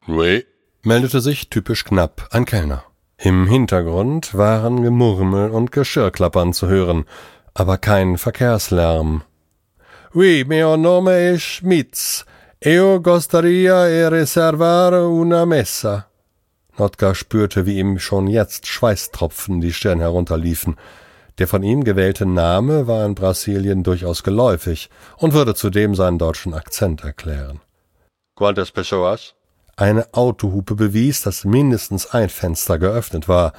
Oui. 0.07 0.45
meldete 0.83 1.23
sich 1.23 1.49
typisch 1.49 1.85
knapp 1.85 2.28
ein 2.30 2.45
Kellner. 2.45 2.85
Im 3.16 3.49
Hintergrund 3.49 4.37
waren 4.37 4.83
Gemurmel 4.83 5.49
und 5.49 5.73
Geschirrklappern 5.73 6.52
zu 6.52 6.68
hören, 6.68 7.07
aber 7.54 7.78
kein 7.78 8.18
Verkehrslärm. 8.18 9.23
Oui, 10.12 10.45
mio 10.47 10.76
nome 10.76 11.12
è 11.12 11.38
Schmitz. 11.38 12.26
Eo 12.61 13.00
gostaria 13.00 13.88
e 13.88 14.07
reservare 14.11 15.07
una 15.07 15.47
messa. 15.47 16.09
Notka 16.76 17.14
spürte, 17.14 17.64
wie 17.64 17.78
ihm 17.78 17.99
schon 17.99 18.26
jetzt 18.26 18.66
Schweißtropfen 18.66 19.62
die 19.62 19.73
Stirn 19.73 20.00
herunterliefen. 20.00 20.76
Der 21.38 21.47
von 21.47 21.62
ihm 21.62 21.85
gewählte 21.85 22.26
Name 22.26 22.87
war 22.87 23.07
in 23.07 23.14
Brasilien 23.14 23.85
durchaus 23.85 24.23
geläufig 24.23 24.90
und 25.16 25.33
würde 25.35 25.54
zudem 25.54 25.95
seinen 25.95 26.18
deutschen 26.18 26.52
Akzent 26.52 27.04
erklären. 27.04 27.61
Quantas 28.37 28.71
pessoas? 28.73 29.35
Eine 29.76 30.12
Autohupe 30.12 30.75
bewies, 30.75 31.23
dass 31.23 31.45
mindestens 31.45 32.07
ein 32.07 32.28
Fenster 32.28 32.78
geöffnet 32.78 33.28
war. 33.28 33.52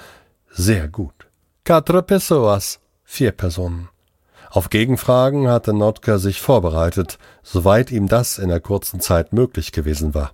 Sehr 0.49 0.89
gut. 0.89 1.27
Quatre 1.63 2.01
pessoas. 2.01 2.79
Vier 3.05 3.31
Personen. 3.31 3.89
Auf 4.51 4.69
Gegenfragen 4.69 5.47
hatte 5.47 5.73
Notka 5.73 6.17
sich 6.17 6.41
vorbereitet, 6.41 7.19
soweit 7.43 7.91
ihm 7.91 8.07
das 8.07 8.37
in 8.37 8.49
der 8.49 8.59
kurzen 8.59 8.99
Zeit 8.99 9.31
möglich 9.31 9.71
gewesen 9.71 10.13
war. 10.13 10.31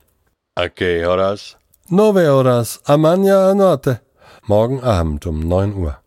A 0.56 0.70
que 0.70 1.06
horas? 1.06 1.58
Nove 1.90 2.28
horas, 2.30 2.82
amaña 2.86 3.54
notte. 3.54 4.00
Morgen 4.48 4.82
Abend 4.82 5.26
um 5.26 5.40
neun 5.48 5.76
Uhr. 5.76 5.98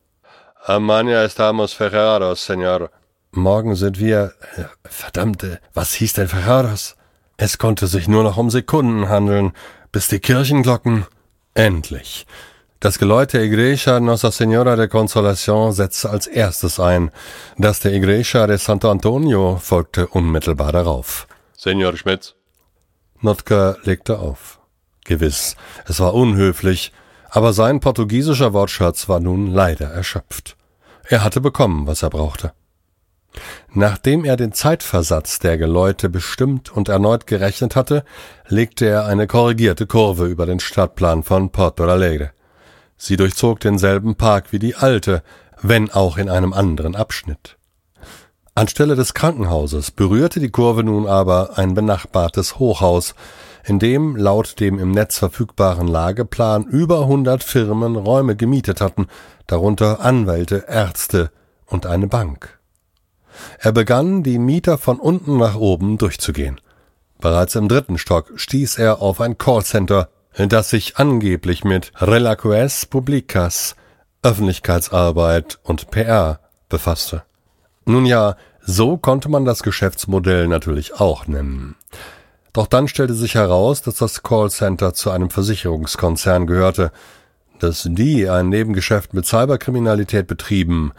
Amaña 0.68 1.24
estamos 1.24 1.72
ferrados, 1.72 2.40
señor. 2.40 2.90
Morgen 3.32 3.74
sind 3.74 3.98
wir. 3.98 4.34
Verdammte, 4.84 5.60
was 5.72 5.94
hieß 5.94 6.12
denn 6.12 6.28
Ferrados? 6.28 6.94
Es 7.38 7.56
konnte 7.56 7.86
sich 7.86 8.06
nur 8.06 8.22
noch 8.22 8.36
um 8.36 8.50
Sekunden 8.50 9.08
handeln, 9.08 9.54
bis 9.92 10.08
die 10.08 10.18
Kirchenglocken. 10.18 11.06
Endlich. 11.54 12.26
Das 12.80 12.98
Geläut 12.98 13.32
der 13.32 13.44
Igreja 13.44 13.98
Nossa 13.98 14.30
Senora 14.30 14.76
de 14.76 14.88
Consolación 14.88 15.72
setzte 15.72 16.10
als 16.10 16.26
erstes 16.26 16.78
ein. 16.78 17.12
Das 17.56 17.80
der 17.80 17.94
Igreja 17.94 18.46
de 18.46 18.58
Santo 18.58 18.90
Antonio 18.90 19.56
folgte 19.56 20.06
unmittelbar 20.08 20.72
darauf. 20.72 21.28
Senor 21.56 21.96
Schmitz. 21.96 22.34
Notka 23.22 23.78
legte 23.84 24.18
auf. 24.18 24.60
Gewiss, 25.06 25.56
es 25.86 25.98
war 25.98 26.12
unhöflich, 26.12 26.92
aber 27.30 27.54
sein 27.54 27.80
portugiesischer 27.80 28.52
Wortschatz 28.52 29.08
war 29.08 29.20
nun 29.20 29.46
leider 29.46 29.86
erschöpft. 29.86 30.57
Er 31.10 31.24
hatte 31.24 31.40
bekommen, 31.40 31.86
was 31.86 32.02
er 32.02 32.10
brauchte. 32.10 32.52
Nachdem 33.72 34.24
er 34.24 34.36
den 34.36 34.52
Zeitversatz 34.52 35.38
der 35.38 35.56
Geläute 35.56 36.10
bestimmt 36.10 36.70
und 36.70 36.90
erneut 36.90 37.26
gerechnet 37.26 37.76
hatte, 37.76 38.04
legte 38.46 38.86
er 38.86 39.06
eine 39.06 39.26
korrigierte 39.26 39.86
Kurve 39.86 40.26
über 40.26 40.44
den 40.44 40.60
Stadtplan 40.60 41.22
von 41.22 41.50
Porto 41.50 41.84
Alegre. 41.84 42.32
Sie 42.98 43.16
durchzog 43.16 43.60
denselben 43.60 44.16
Park 44.16 44.52
wie 44.52 44.58
die 44.58 44.74
alte, 44.74 45.22
wenn 45.62 45.90
auch 45.90 46.18
in 46.18 46.28
einem 46.28 46.52
anderen 46.52 46.94
Abschnitt. 46.94 47.56
Anstelle 48.54 48.94
des 48.94 49.14
Krankenhauses 49.14 49.90
berührte 49.90 50.40
die 50.40 50.50
Kurve 50.50 50.84
nun 50.84 51.06
aber 51.06 51.56
ein 51.56 51.72
benachbartes 51.74 52.58
Hochhaus, 52.58 53.14
in 53.68 53.78
dem 53.78 54.16
laut 54.16 54.60
dem 54.60 54.78
im 54.78 54.92
Netz 54.92 55.18
verfügbaren 55.18 55.88
Lageplan 55.88 56.64
über 56.64 57.06
hundert 57.06 57.44
Firmen 57.44 57.96
Räume 57.96 58.34
gemietet 58.34 58.80
hatten, 58.80 59.08
darunter 59.46 60.00
Anwälte, 60.00 60.64
Ärzte 60.68 61.30
und 61.66 61.84
eine 61.84 62.06
Bank. 62.06 62.58
Er 63.58 63.72
begann, 63.72 64.22
die 64.22 64.38
Mieter 64.38 64.78
von 64.78 64.98
unten 64.98 65.36
nach 65.36 65.54
oben 65.54 65.98
durchzugehen. 65.98 66.60
Bereits 67.20 67.56
im 67.56 67.68
dritten 67.68 67.98
Stock 67.98 68.32
stieß 68.36 68.78
er 68.78 69.02
auf 69.02 69.20
ein 69.20 69.36
Callcenter, 69.36 70.08
das 70.34 70.70
sich 70.70 70.96
angeblich 70.96 71.64
mit 71.64 71.92
Relacues 71.96 72.86
Publicas, 72.86 73.76
Öffentlichkeitsarbeit 74.22 75.58
und 75.62 75.90
PR 75.90 76.40
befasste. 76.68 77.22
Nun 77.84 78.06
ja, 78.06 78.36
so 78.60 78.96
konnte 78.96 79.28
man 79.28 79.44
das 79.44 79.62
Geschäftsmodell 79.62 80.48
natürlich 80.48 81.00
auch 81.00 81.26
nennen. 81.26 81.76
Doch 82.52 82.66
dann 82.66 82.88
stellte 82.88 83.14
sich 83.14 83.34
heraus, 83.34 83.82
dass 83.82 83.96
das 83.96 84.22
Callcenter 84.22 84.94
zu 84.94 85.10
einem 85.10 85.30
Versicherungskonzern 85.30 86.46
gehörte. 86.46 86.92
Dass 87.58 87.86
die 87.90 88.28
ein 88.28 88.48
Nebengeschäft 88.48 89.14
mit 89.14 89.26
Cyberkriminalität 89.26 90.26
betrieben, 90.26 90.92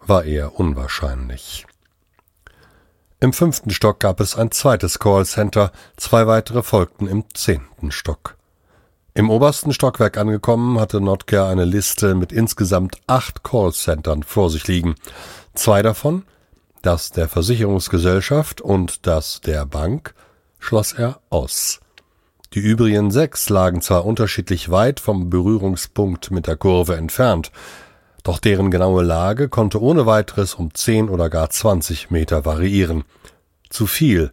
war 0.00 0.24
eher 0.24 0.58
unwahrscheinlich. 0.58 1.66
Im 3.20 3.32
fünften 3.32 3.70
Stock 3.70 4.00
gab 4.00 4.20
es 4.20 4.36
ein 4.36 4.52
zweites 4.52 4.98
Callcenter, 4.98 5.72
zwei 5.96 6.26
weitere 6.26 6.62
folgten 6.62 7.08
im 7.08 7.24
zehnten 7.34 7.90
Stock. 7.90 8.36
Im 9.12 9.30
obersten 9.30 9.72
Stockwerk 9.72 10.16
angekommen, 10.16 10.78
hatte 10.78 11.00
Notker 11.00 11.48
eine 11.48 11.64
Liste 11.64 12.14
mit 12.14 12.30
insgesamt 12.30 13.00
acht 13.08 13.42
Callcentern 13.42 14.22
vor 14.22 14.50
sich 14.50 14.68
liegen. 14.68 14.94
Zwei 15.54 15.82
davon, 15.82 16.22
das 16.82 17.10
der 17.10 17.28
Versicherungsgesellschaft 17.28 18.60
und 18.60 19.08
das 19.08 19.40
der 19.40 19.66
Bank, 19.66 20.14
schloss 20.58 20.92
er 20.92 21.20
aus. 21.30 21.80
Die 22.54 22.60
übrigen 22.60 23.10
sechs 23.10 23.50
lagen 23.50 23.82
zwar 23.82 24.06
unterschiedlich 24.06 24.70
weit 24.70 25.00
vom 25.00 25.28
Berührungspunkt 25.28 26.30
mit 26.30 26.46
der 26.46 26.56
Kurve 26.56 26.96
entfernt, 26.96 27.52
doch 28.24 28.38
deren 28.38 28.70
genaue 28.70 29.02
Lage 29.02 29.48
konnte 29.48 29.80
ohne 29.80 30.06
weiteres 30.06 30.54
um 30.54 30.74
zehn 30.74 31.08
oder 31.08 31.30
gar 31.30 31.50
zwanzig 31.50 32.10
Meter 32.10 32.44
variieren. 32.44 33.04
Zu 33.70 33.86
viel, 33.86 34.32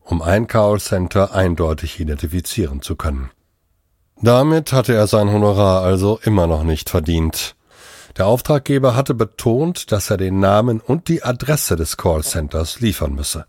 um 0.00 0.22
ein 0.22 0.46
Callcenter 0.46 1.34
eindeutig 1.34 2.00
identifizieren 2.00 2.82
zu 2.82 2.96
können. 2.96 3.30
Damit 4.22 4.72
hatte 4.72 4.94
er 4.94 5.06
sein 5.06 5.30
Honorar 5.30 5.82
also 5.82 6.18
immer 6.22 6.46
noch 6.46 6.62
nicht 6.62 6.88
verdient. 6.88 7.54
Der 8.16 8.26
Auftraggeber 8.26 8.96
hatte 8.96 9.12
betont, 9.12 9.92
dass 9.92 10.08
er 10.08 10.16
den 10.16 10.40
Namen 10.40 10.80
und 10.80 11.08
die 11.08 11.22
Adresse 11.22 11.76
des 11.76 11.96
Callcenters 11.96 12.80
liefern 12.80 13.14
müsse. 13.14 13.44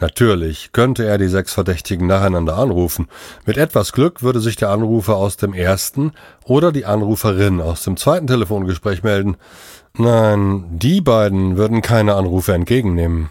Natürlich 0.00 0.72
könnte 0.72 1.04
er 1.04 1.18
die 1.18 1.28
sechs 1.28 1.52
Verdächtigen 1.52 2.06
nacheinander 2.06 2.56
anrufen. 2.56 3.06
Mit 3.44 3.58
etwas 3.58 3.92
Glück 3.92 4.22
würde 4.22 4.40
sich 4.40 4.56
der 4.56 4.70
Anrufer 4.70 5.16
aus 5.16 5.36
dem 5.36 5.52
ersten 5.52 6.12
oder 6.44 6.72
die 6.72 6.86
Anruferin 6.86 7.60
aus 7.60 7.82
dem 7.84 7.98
zweiten 7.98 8.26
Telefongespräch 8.26 9.02
melden. 9.02 9.36
Nein, 9.96 10.64
die 10.70 11.02
beiden 11.02 11.58
würden 11.58 11.82
keine 11.82 12.14
Anrufe 12.14 12.54
entgegennehmen. 12.54 13.28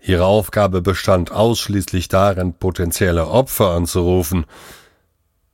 Ihre 0.00 0.24
Aufgabe 0.24 0.80
bestand 0.80 1.32
ausschließlich 1.32 2.08
darin, 2.08 2.54
potenzielle 2.54 3.26
Opfer 3.28 3.72
anzurufen. 3.72 4.46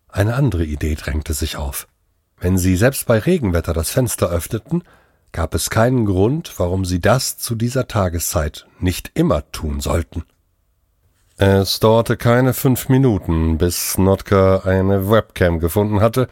Eine 0.08 0.34
andere 0.34 0.64
Idee 0.64 0.94
drängte 0.94 1.32
sich 1.32 1.56
auf. 1.56 1.88
Wenn 2.38 2.56
sie 2.58 2.76
selbst 2.76 3.06
bei 3.06 3.18
Regenwetter 3.18 3.72
das 3.72 3.90
Fenster 3.90 4.28
öffneten, 4.28 4.84
gab 5.32 5.54
es 5.54 5.70
keinen 5.70 6.04
Grund, 6.04 6.52
warum 6.58 6.84
sie 6.84 7.00
das 7.00 7.38
zu 7.38 7.54
dieser 7.54 7.88
Tageszeit 7.88 8.66
nicht 8.78 9.10
immer 9.14 9.50
tun 9.50 9.80
sollten. 9.80 10.24
Es 11.38 11.80
dauerte 11.80 12.16
keine 12.16 12.52
fünf 12.52 12.88
Minuten, 12.88 13.58
bis 13.58 13.96
Notka 13.98 14.58
eine 14.64 15.10
Webcam 15.10 15.58
gefunden 15.60 16.00
hatte, 16.00 16.28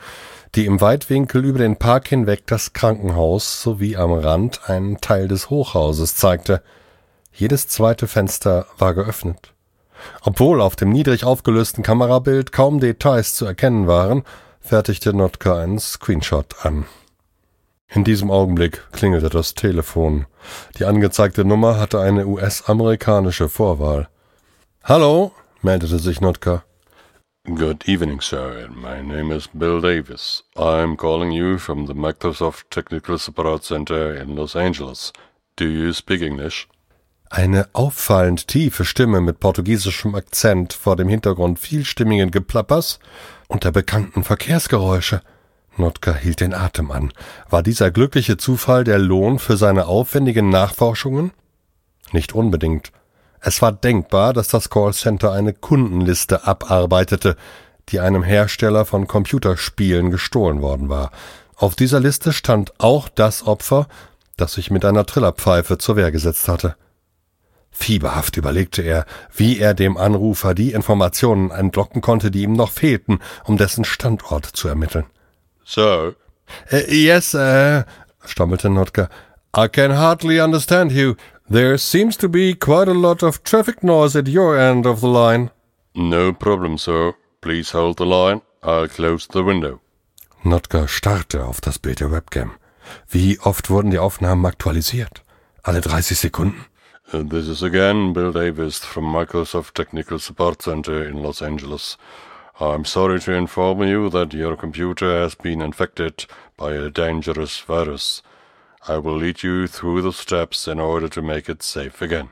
die 0.54 0.66
im 0.66 0.80
Weitwinkel 0.80 1.45
über 1.45 1.59
den 1.59 1.76
Park 1.76 2.09
hinweg 2.09 2.47
das 2.47 2.73
Krankenhaus 2.73 3.62
sowie 3.62 3.97
am 3.97 4.12
Rand 4.12 4.69
einen 4.69 5.00
Teil 5.00 5.28
des 5.28 5.49
Hochhauses 5.49 6.16
zeigte. 6.16 6.62
Jedes 7.33 7.69
zweite 7.69 8.09
Fenster 8.09 8.66
war 8.76 8.95
geöffnet. 8.95 9.54
Obwohl 10.23 10.61
auf 10.61 10.76
dem 10.76 10.90
niedrig 10.90 11.25
aufgelösten 11.25 11.83
Kamerabild 11.83 12.52
kaum 12.52 12.80
Details 12.80 13.35
zu 13.35 13.47
erkennen 13.47 13.87
waren, 13.87 14.25
fertigte 14.61 15.12
Notka 15.12 15.59
einen 15.59 15.78
Screenshot 15.78 16.64
an. 16.64 16.87
In 17.88 18.04
diesem 18.04 18.30
Augenblick 18.30 18.83
klingelte 18.92 19.30
das 19.30 19.54
Telefon. 19.54 20.26
Die 20.78 20.85
angezeigte 20.85 21.45
Nummer 21.45 21.78
hatte 21.78 22.00
eine 22.00 22.26
US-amerikanische 22.26 23.49
Vorwahl. 23.49 24.09
Hallo, 24.84 25.32
meldete 25.60 25.99
sich 25.99 26.20
Notka. 26.22 26.64
Good 27.44 27.87
evening, 27.87 28.22
sir. 28.22 28.68
My 28.70 29.02
name 29.02 29.30
is 29.30 29.46
Bill 29.52 29.80
Davis. 29.80 30.42
I'm 30.56 30.96
calling 30.96 31.30
you 31.32 31.58
from 31.58 31.87
the 31.87 31.92
Microsoft 31.92 32.70
Technical 32.70 33.18
Support 33.18 33.62
Center 33.62 34.14
in 34.14 34.34
Los 34.34 34.56
Angeles. 34.56 35.12
Do 35.56 35.66
you 35.66 35.92
speak 35.92 36.22
English? 36.22 36.66
Eine 37.28 37.68
auffallend 37.75 38.49
tiefe 38.49 38.87
Stimme 38.87 39.20
mit 39.20 39.38
portugiesischem 39.38 40.14
Akzent 40.14 40.72
vor 40.72 40.96
dem 40.96 41.08
Hintergrund 41.08 41.58
vielstimmigen 41.58 42.30
Geplappers 42.30 43.00
und 43.49 43.64
der 43.64 43.72
bekannten 43.72 44.25
Verkehrsgeräusche. 44.25 45.20
Notka 45.76 46.14
hielt 46.14 46.40
den 46.40 46.54
Atem 46.54 46.90
an. 46.90 47.12
War 47.50 47.62
dieser 47.62 47.90
glückliche 47.90 48.38
Zufall 48.38 48.84
der 48.84 48.99
Lohn 48.99 49.38
für 49.38 49.58
seine 49.58 49.87
aufwendigen 49.87 50.49
Nachforschungen? 50.49 51.32
Nicht 52.12 52.34
unbedingt. 52.34 52.92
Es 53.40 53.62
war 53.62 53.73
denkbar, 53.73 54.32
dass 54.32 54.49
das 54.49 54.70
Callcenter 54.70 55.32
eine 55.32 55.52
Kundenliste 55.52 56.47
abarbeitete, 56.47 57.36
die 57.88 58.00
einem 58.00 58.23
Hersteller 58.23 58.84
von 58.84 59.06
Computerspielen 59.06 60.10
gestohlen 60.10 60.62
worden 60.62 60.88
war. 60.88 61.10
Auf 61.56 61.75
dieser 61.75 62.00
Liste 62.00 62.32
stand 62.32 62.73
auch 62.78 63.08
das 63.08 63.47
Opfer, 63.47 63.86
das 64.36 64.54
sich 64.54 64.71
mit 64.71 64.84
einer 64.84 65.06
Trillerpfeife 65.06 65.78
zur 65.78 65.97
Wehr 65.97 66.10
gesetzt 66.10 66.49
hatte. 66.49 66.76
Fieberhaft 67.71 68.36
überlegte 68.36 68.82
er, 68.82 69.06
wie 69.34 69.58
er 69.58 69.75
dem 69.75 69.97
Anrufer 69.97 70.54
die 70.54 70.73
Informationen 70.73 71.50
entlocken 71.50 72.00
konnte, 72.00 72.30
die 72.30 72.43
ihm 72.43 72.52
noch 72.52 72.71
fehlten, 72.71 73.21
um 73.45 73.56
dessen 73.56 73.84
Standort 73.84 74.45
zu 74.45 74.69
ermitteln. 74.69 75.06
Sir? 75.65 76.15
Uh, 76.73 76.76
yes, 76.76 77.34
uh, 77.34 77.82
stammelte 78.25 78.71
Notka. 78.71 79.08
I 79.56 79.69
can 79.69 79.97
hardly 79.97 80.41
understand 80.41 80.93
you. 80.93 81.15
There 81.52 81.78
seems 81.78 82.17
to 82.19 82.28
be 82.28 82.54
quite 82.54 82.86
a 82.86 82.95
lot 82.95 83.25
of 83.25 83.43
traffic 83.43 83.82
noise 83.82 84.15
at 84.15 84.28
your 84.28 84.56
end 84.56 84.86
of 84.86 85.00
the 85.00 85.08
line. 85.08 85.50
No 85.97 86.32
problem, 86.32 86.78
sir. 86.78 87.15
Please 87.41 87.73
hold 87.73 87.97
the 87.97 88.06
line. 88.06 88.43
I'll 88.63 88.86
close 88.86 89.26
the 89.26 89.43
window. 89.43 89.80
Notker 90.45 90.86
starrte 90.86 91.45
auf 91.45 91.60
das 91.60 91.80
Bild 91.80 91.99
der 91.99 92.13
Webcam. 92.13 92.52
Wie 93.08 93.41
oft 93.41 93.69
wurden 93.69 93.91
die 93.91 93.99
Aufnahmen 93.99 94.47
aktualisiert? 94.47 95.25
Alle 95.65 95.80
30 95.80 96.21
Sekunden? 96.21 96.67
Uh, 97.13 97.25
this 97.25 97.49
is 97.49 97.65
again 97.65 98.13
Bill 98.13 98.30
Davis 98.32 98.78
from 98.78 99.04
Microsoft 99.04 99.75
Technical 99.75 100.21
Support 100.21 100.63
Center 100.63 101.04
in 101.04 101.21
Los 101.21 101.43
Angeles. 101.43 101.99
I'm 102.60 102.84
sorry 102.84 103.19
to 103.19 103.32
inform 103.32 103.82
you 103.82 104.08
that 104.10 104.32
your 104.32 104.56
computer 104.56 105.21
has 105.21 105.34
been 105.34 105.60
infected 105.60 106.26
by 106.56 106.75
a 106.75 106.91
dangerous 106.91 107.58
virus. 107.58 108.23
I 108.88 108.99
will 108.99 109.16
lead 109.16 109.43
you 109.43 109.66
through 109.66 110.02
the 110.02 110.12
steps 110.12 110.66
in 110.66 110.80
order 110.80 111.08
to 111.08 111.23
make 111.23 111.49
it 111.49 111.62
safe 111.62 112.02
again. 112.02 112.30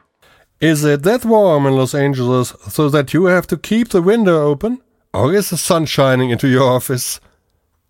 Is 0.60 0.84
it 0.84 1.02
that 1.04 1.24
warm 1.24 1.66
in 1.66 1.76
Los 1.76 1.94
Angeles 1.94 2.54
so 2.68 2.88
that 2.90 3.12
you 3.12 3.26
have 3.26 3.46
to 3.46 3.56
keep 3.56 3.90
the 3.90 4.02
window 4.02 4.50
open? 4.50 4.80
Or 5.12 5.32
is 5.32 5.50
the 5.50 5.56
sun 5.56 5.86
shining 5.86 6.30
into 6.30 6.48
your 6.48 6.64
office? 6.64 7.20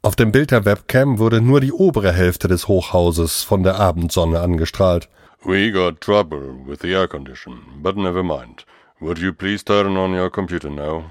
Auf 0.03 0.17
dem 0.17 0.31
Bild 0.33 0.51
der 0.51 0.65
Webcam 0.65 1.19
wurde 1.19 1.41
nur 1.41 1.61
die 1.61 1.73
obere 1.73 2.13
Hälfte 2.13 2.47
des 2.47 2.69
Hochhauses 2.69 3.43
von 3.43 3.63
der 3.63 3.81
Abendsonne 3.81 4.41
angestrahlt. 4.41 5.09
We 5.45 5.71
got 5.71 6.01
trouble 6.01 6.65
with 6.67 6.81
the 6.81 6.93
air 6.95 7.09
condition, 7.09 7.61
but 7.83 7.97
never 7.97 8.23
mind. 8.23 8.65
Would 9.01 9.19
you 9.19 9.33
please 9.33 9.65
turn 9.65 9.97
on 9.97 10.13
your 10.13 10.31
computer 10.31 10.71
now? 10.71 11.05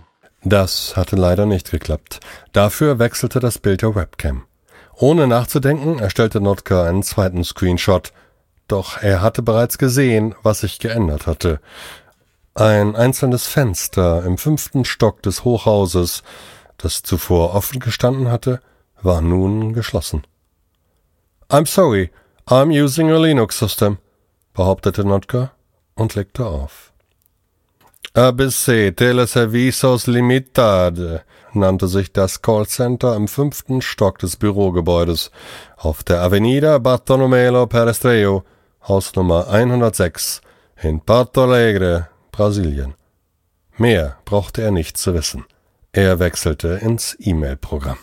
Das 0.44 0.96
hatte 0.96 1.16
leider 1.16 1.46
nicht 1.46 1.72
geklappt. 1.72 2.20
Dafür 2.54 3.00
wechselte 3.00 3.40
das 3.40 3.58
Bild 3.60 3.82
der 3.82 3.96
Webcam. 3.96 4.47
Ohne 5.00 5.28
nachzudenken 5.28 6.00
erstellte 6.00 6.42
Notka 6.42 6.86
einen 6.86 7.04
zweiten 7.04 7.44
Screenshot. 7.44 8.12
Doch 8.68 9.02
er 9.02 9.22
hatte 9.22 9.44
bereits 9.44 9.78
gesehen, 9.78 10.34
was 10.44 10.62
sich 10.62 10.80
geändert 10.80 11.28
hatte. 11.28 11.60
Ein 12.56 12.96
einzelnes 12.96 13.46
Fenster 13.46 14.26
im 14.26 14.38
fünften 14.38 14.84
Stock 14.84 15.22
des 15.22 15.44
Hochhauses, 15.44 16.24
das 16.78 17.04
zuvor 17.04 17.54
offen 17.54 17.80
gestanden 17.80 18.32
hatte, 18.32 18.62
war 19.02 19.22
nun 19.22 19.74
geschlossen. 19.74 20.24
I'm 21.50 21.68
sorry, 21.68 22.10
I'm 22.48 22.72
using 22.72 23.12
a 23.12 23.18
Linux 23.18 23.60
system 23.60 24.00
behauptete 24.58 25.06
Notka 25.06 25.52
und 25.94 26.16
legte 26.16 26.46
auf. 26.46 26.92
ABC 28.14 28.92
Teleservicios 28.92 30.08
Limitade 30.08 31.24
nannte 31.60 31.88
sich 31.88 32.12
das 32.14 32.42
Callcenter 32.42 33.16
im 33.16 33.28
fünften 33.28 33.82
Stock 33.82 34.20
des 34.20 34.36
Bürogebäudes 34.36 35.32
auf 35.76 36.04
der 36.04 36.22
Avenida 36.22 36.78
Bartolomeo 36.78 37.68
Perestreo, 37.68 38.44
Hausnummer 38.88 39.48
106 39.50 40.42
in 40.82 41.02
Porto 41.02 41.44
Alegre, 41.44 42.10
Brasilien. 42.32 42.94
Mehr 43.78 44.18
brauchte 44.26 44.62
er 44.62 44.72
nicht 44.72 44.98
zu 44.98 45.14
wissen. 45.14 45.46
Er 45.92 46.20
wechselte 46.20 46.70
ins 46.70 47.16
E-Mail-Programm. 47.20 47.98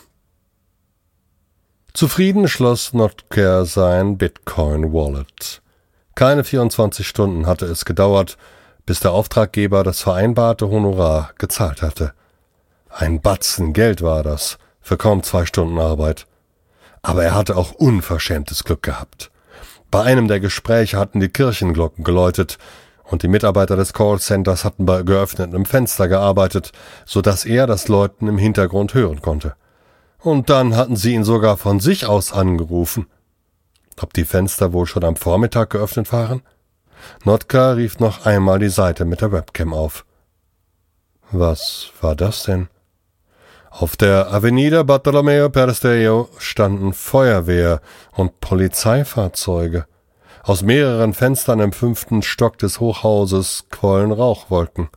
Zufrieden 1.93 2.47
schloss 2.47 2.93
Notker 2.93 3.65
sein 3.65 4.17
Bitcoin-Wallet. 4.17 5.61
Keine 6.13 6.43
24 6.43 7.07
Stunden 7.07 7.47
hatte 7.47 7.65
es 7.65 7.85
gedauert, 7.85 8.37
bis 8.85 8.99
der 8.99 9.11
Auftraggeber 9.11 9.83
das 9.83 10.01
vereinbarte 10.01 10.69
Honorar 10.69 11.31
gezahlt 11.37 11.81
hatte. 11.81 12.13
Ein 12.97 13.19
Batzen 13.19 13.73
Geld 13.73 14.01
war 14.01 14.23
das, 14.23 14.57
für 14.79 14.95
kaum 14.95 15.21
zwei 15.21 15.45
Stunden 15.45 15.79
Arbeit. 15.79 16.27
Aber 17.01 17.25
er 17.25 17.35
hatte 17.35 17.57
auch 17.57 17.73
unverschämtes 17.73 18.63
Glück 18.63 18.83
gehabt. 18.83 19.31
Bei 19.91 20.03
einem 20.03 20.29
der 20.29 20.39
Gespräche 20.39 20.97
hatten 20.97 21.19
die 21.19 21.27
Kirchenglocken 21.27 22.05
geläutet, 22.05 22.57
und 23.03 23.21
die 23.21 23.27
Mitarbeiter 23.27 23.75
des 23.75 23.91
Callcenters 23.91 24.63
hatten 24.63 24.85
bei 24.85 25.03
geöffnetem 25.03 25.65
Fenster 25.65 26.07
gearbeitet, 26.07 26.71
so 27.05 27.21
dass 27.21 27.43
er 27.43 27.67
das 27.67 27.89
Läuten 27.89 28.29
im 28.29 28.37
Hintergrund 28.37 28.93
hören 28.93 29.21
konnte. 29.21 29.55
Und 30.19 30.49
dann 30.49 30.77
hatten 30.77 30.95
sie 30.95 31.15
ihn 31.15 31.25
sogar 31.25 31.57
von 31.57 31.81
sich 31.81 32.05
aus 32.05 32.31
angerufen. 32.31 33.07
Ob 34.01 34.13
die 34.13 34.23
Fenster 34.23 34.71
wohl 34.71 34.85
schon 34.85 35.03
am 35.03 35.17
Vormittag 35.17 35.71
geöffnet 35.71 36.13
waren? 36.13 36.43
Notka 37.25 37.73
rief 37.73 37.99
noch 37.99 38.25
einmal 38.25 38.59
die 38.59 38.69
Seite 38.69 39.03
mit 39.03 39.19
der 39.19 39.33
Webcam 39.33 39.73
auf. 39.73 40.05
Was 41.29 41.91
war 41.99 42.15
das 42.15 42.43
denn? 42.43 42.69
Auf 43.77 43.97
der 43.97 44.31
Avenida 44.31 44.83
Bartolomeo 44.83 45.49
Peresteo 45.49 46.29
standen 46.37 46.93
Feuerwehr 46.93 47.81
und 48.13 48.39
Polizeifahrzeuge. 48.39 49.85
Aus 50.43 50.61
mehreren 50.61 51.13
Fenstern 51.13 51.59
im 51.59 51.73
fünften 51.73 52.21
Stock 52.21 52.57
des 52.57 52.79
Hochhauses 52.79 53.65
quollen 53.71 54.13
Rauchwolken. 54.13 54.87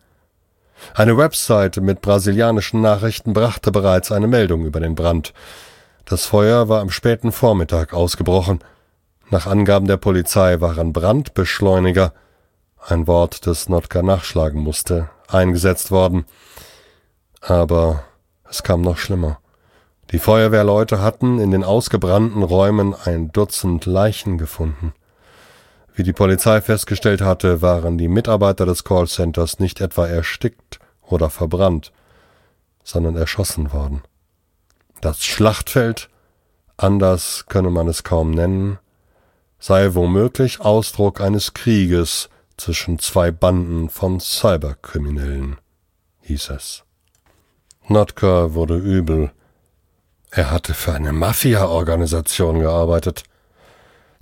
Eine 0.94 1.18
Webseite 1.18 1.80
mit 1.80 2.02
brasilianischen 2.02 2.80
Nachrichten 2.80 3.32
brachte 3.32 3.72
bereits 3.72 4.12
eine 4.12 4.28
Meldung 4.28 4.64
über 4.64 4.78
den 4.78 4.94
Brand. 4.94 5.34
Das 6.04 6.26
Feuer 6.26 6.68
war 6.68 6.80
am 6.80 6.90
späten 6.90 7.32
Vormittag 7.32 7.92
ausgebrochen. 7.92 8.60
Nach 9.28 9.48
Angaben 9.48 9.88
der 9.88 9.96
Polizei 9.96 10.60
waren 10.60 10.92
Brandbeschleuniger, 10.92 12.12
ein 12.86 13.08
Wort, 13.08 13.44
das 13.44 13.68
Notka 13.68 14.02
nachschlagen 14.02 14.62
musste, 14.62 15.10
eingesetzt 15.26 15.90
worden. 15.90 16.26
Aber 17.40 18.04
es 18.50 18.62
kam 18.62 18.82
noch 18.82 18.98
schlimmer. 18.98 19.38
Die 20.10 20.18
Feuerwehrleute 20.18 21.02
hatten 21.02 21.38
in 21.38 21.50
den 21.50 21.64
ausgebrannten 21.64 22.42
Räumen 22.42 22.94
ein 22.94 23.30
Dutzend 23.30 23.84
Leichen 23.84 24.38
gefunden. 24.38 24.94
Wie 25.94 26.02
die 26.02 26.12
Polizei 26.14 26.60
festgestellt 26.60 27.20
hatte, 27.20 27.60
waren 27.60 27.98
die 27.98 28.08
Mitarbeiter 28.08 28.64
des 28.64 28.84
Callcenters 28.84 29.58
nicht 29.58 29.80
etwa 29.80 30.06
erstickt 30.06 30.78
oder 31.02 31.28
verbrannt, 31.28 31.92
sondern 32.84 33.16
erschossen 33.16 33.72
worden. 33.72 34.02
Das 35.00 35.24
Schlachtfeld, 35.24 36.08
anders 36.76 37.46
könne 37.48 37.70
man 37.70 37.86
es 37.88 38.02
kaum 38.02 38.30
nennen, 38.30 38.78
sei 39.58 39.94
womöglich 39.94 40.60
Ausdruck 40.60 41.20
eines 41.20 41.52
Krieges 41.52 42.30
zwischen 42.56 42.98
zwei 42.98 43.30
Banden 43.30 43.90
von 43.90 44.20
Cyberkriminellen, 44.20 45.58
hieß 46.22 46.50
es. 46.50 46.84
Notka 47.90 48.54
wurde 48.54 48.76
übel. 48.76 49.30
Er 50.30 50.50
hatte 50.50 50.74
für 50.74 50.92
eine 50.92 51.12
Mafia-Organisation 51.12 52.60
gearbeitet. 52.60 53.22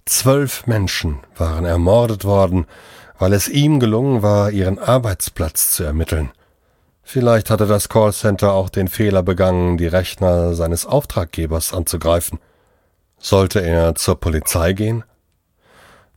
Zwölf 0.04 0.66
Menschen 0.68 1.18
waren 1.36 1.64
ermordet 1.64 2.24
worden, 2.24 2.66
weil 3.18 3.32
es 3.32 3.48
ihm 3.48 3.80
gelungen 3.80 4.22
war, 4.22 4.52
ihren 4.52 4.78
Arbeitsplatz 4.78 5.72
zu 5.72 5.82
ermitteln. 5.82 6.30
Vielleicht 7.02 7.50
hatte 7.50 7.66
das 7.66 7.88
Callcenter 7.88 8.52
auch 8.52 8.68
den 8.68 8.86
Fehler 8.86 9.22
begangen, 9.22 9.78
die 9.78 9.86
Rechner 9.86 10.54
seines 10.54 10.86
Auftraggebers 10.86 11.72
anzugreifen. 11.72 12.38
Sollte 13.18 13.60
er 13.60 13.96
zur 13.96 14.20
Polizei 14.20 14.74
gehen? 14.74 15.04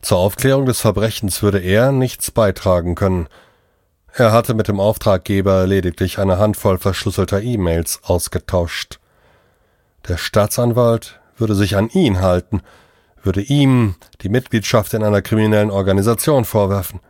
Zur 0.02 0.18
Aufklärung 0.18 0.66
des 0.66 0.80
Verbrechens 0.80 1.42
würde 1.42 1.58
er 1.58 1.90
nichts 1.92 2.30
beitragen 2.30 2.94
können. 2.94 3.28
Er 4.12 4.32
hatte 4.32 4.54
mit 4.54 4.68
dem 4.68 4.80
Auftraggeber 4.80 5.66
lediglich 5.66 6.18
eine 6.18 6.38
Handvoll 6.38 6.78
verschlüsselter 6.78 7.42
E-Mails 7.42 8.00
ausgetauscht. 8.02 8.98
Der 10.08 10.16
Staatsanwalt 10.16 11.20
würde 11.36 11.54
sich 11.54 11.76
an 11.76 11.88
ihn 11.88 12.20
halten, 12.20 12.62
würde 13.22 13.40
ihm 13.40 13.94
die 14.22 14.28
Mitgliedschaft 14.28 14.94
in 14.94 15.04
einer 15.04 15.22
kriminellen 15.22 15.70
Organisation 15.70 16.44
vorwerfen. 16.44 17.00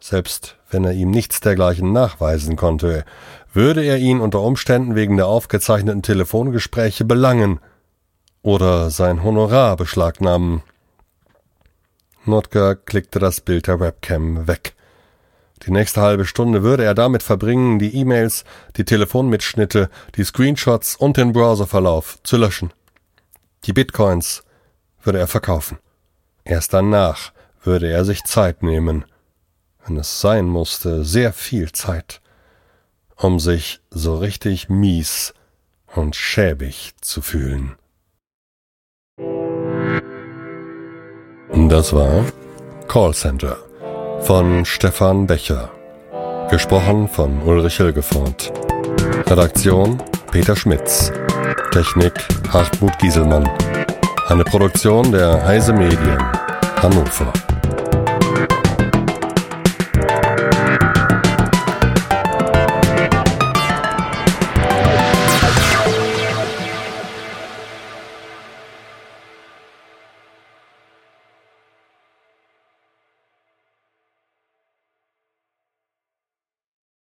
Selbst 0.00 0.56
wenn 0.70 0.84
er 0.84 0.92
ihm 0.92 1.10
nichts 1.10 1.40
dergleichen 1.40 1.92
nachweisen 1.92 2.56
konnte, 2.56 3.04
würde 3.52 3.82
er 3.82 3.98
ihn 3.98 4.20
unter 4.20 4.42
Umständen 4.42 4.94
wegen 4.94 5.16
der 5.16 5.26
aufgezeichneten 5.26 6.02
Telefongespräche 6.02 7.04
belangen 7.04 7.60
oder 8.42 8.90
sein 8.90 9.22
Honorar 9.22 9.76
beschlagnahmen. 9.76 10.62
Notker 12.24 12.76
klickte 12.76 13.18
das 13.18 13.40
Bild 13.40 13.66
der 13.66 13.80
Webcam 13.80 14.46
weg. 14.46 14.74
Die 15.64 15.70
nächste 15.70 16.00
halbe 16.00 16.24
Stunde 16.24 16.62
würde 16.62 16.84
er 16.84 16.94
damit 16.94 17.22
verbringen, 17.22 17.78
die 17.78 17.94
E-Mails, 17.96 18.44
die 18.76 18.84
Telefonmitschnitte, 18.84 19.90
die 20.14 20.24
Screenshots 20.24 20.96
und 20.96 21.16
den 21.16 21.32
Browserverlauf 21.32 22.18
zu 22.22 22.36
löschen. 22.36 22.72
Die 23.64 23.72
Bitcoins 23.72 24.44
würde 25.02 25.18
er 25.18 25.26
verkaufen. 25.26 25.78
Erst 26.44 26.72
danach 26.72 27.32
würde 27.62 27.90
er 27.90 28.04
sich 28.04 28.24
Zeit 28.24 28.62
nehmen, 28.62 29.04
wenn 29.84 29.96
es 29.96 30.20
sein 30.20 30.46
musste, 30.46 31.04
sehr 31.04 31.32
viel 31.32 31.72
Zeit, 31.72 32.20
um 33.16 33.40
sich 33.40 33.80
so 33.90 34.16
richtig 34.16 34.68
mies 34.68 35.34
und 35.94 36.14
schäbig 36.14 36.92
zu 37.00 37.20
fühlen. 37.20 37.76
Das 41.68 41.92
war 41.92 42.24
Callcenter 42.86 43.67
von 44.22 44.64
Stefan 44.64 45.26
Becher. 45.26 45.70
Gesprochen 46.50 47.08
von 47.08 47.42
Ulrich 47.42 47.76
Hilgefort. 47.76 48.52
Redaktion 49.26 50.02
Peter 50.30 50.56
Schmitz. 50.56 51.12
Technik 51.70 52.14
Hartmut 52.52 52.98
Gieselmann. 52.98 53.48
Eine 54.28 54.44
Produktion 54.44 55.12
der 55.12 55.44
Heise 55.44 55.72
Medien 55.72 56.22
Hannover. 56.82 57.32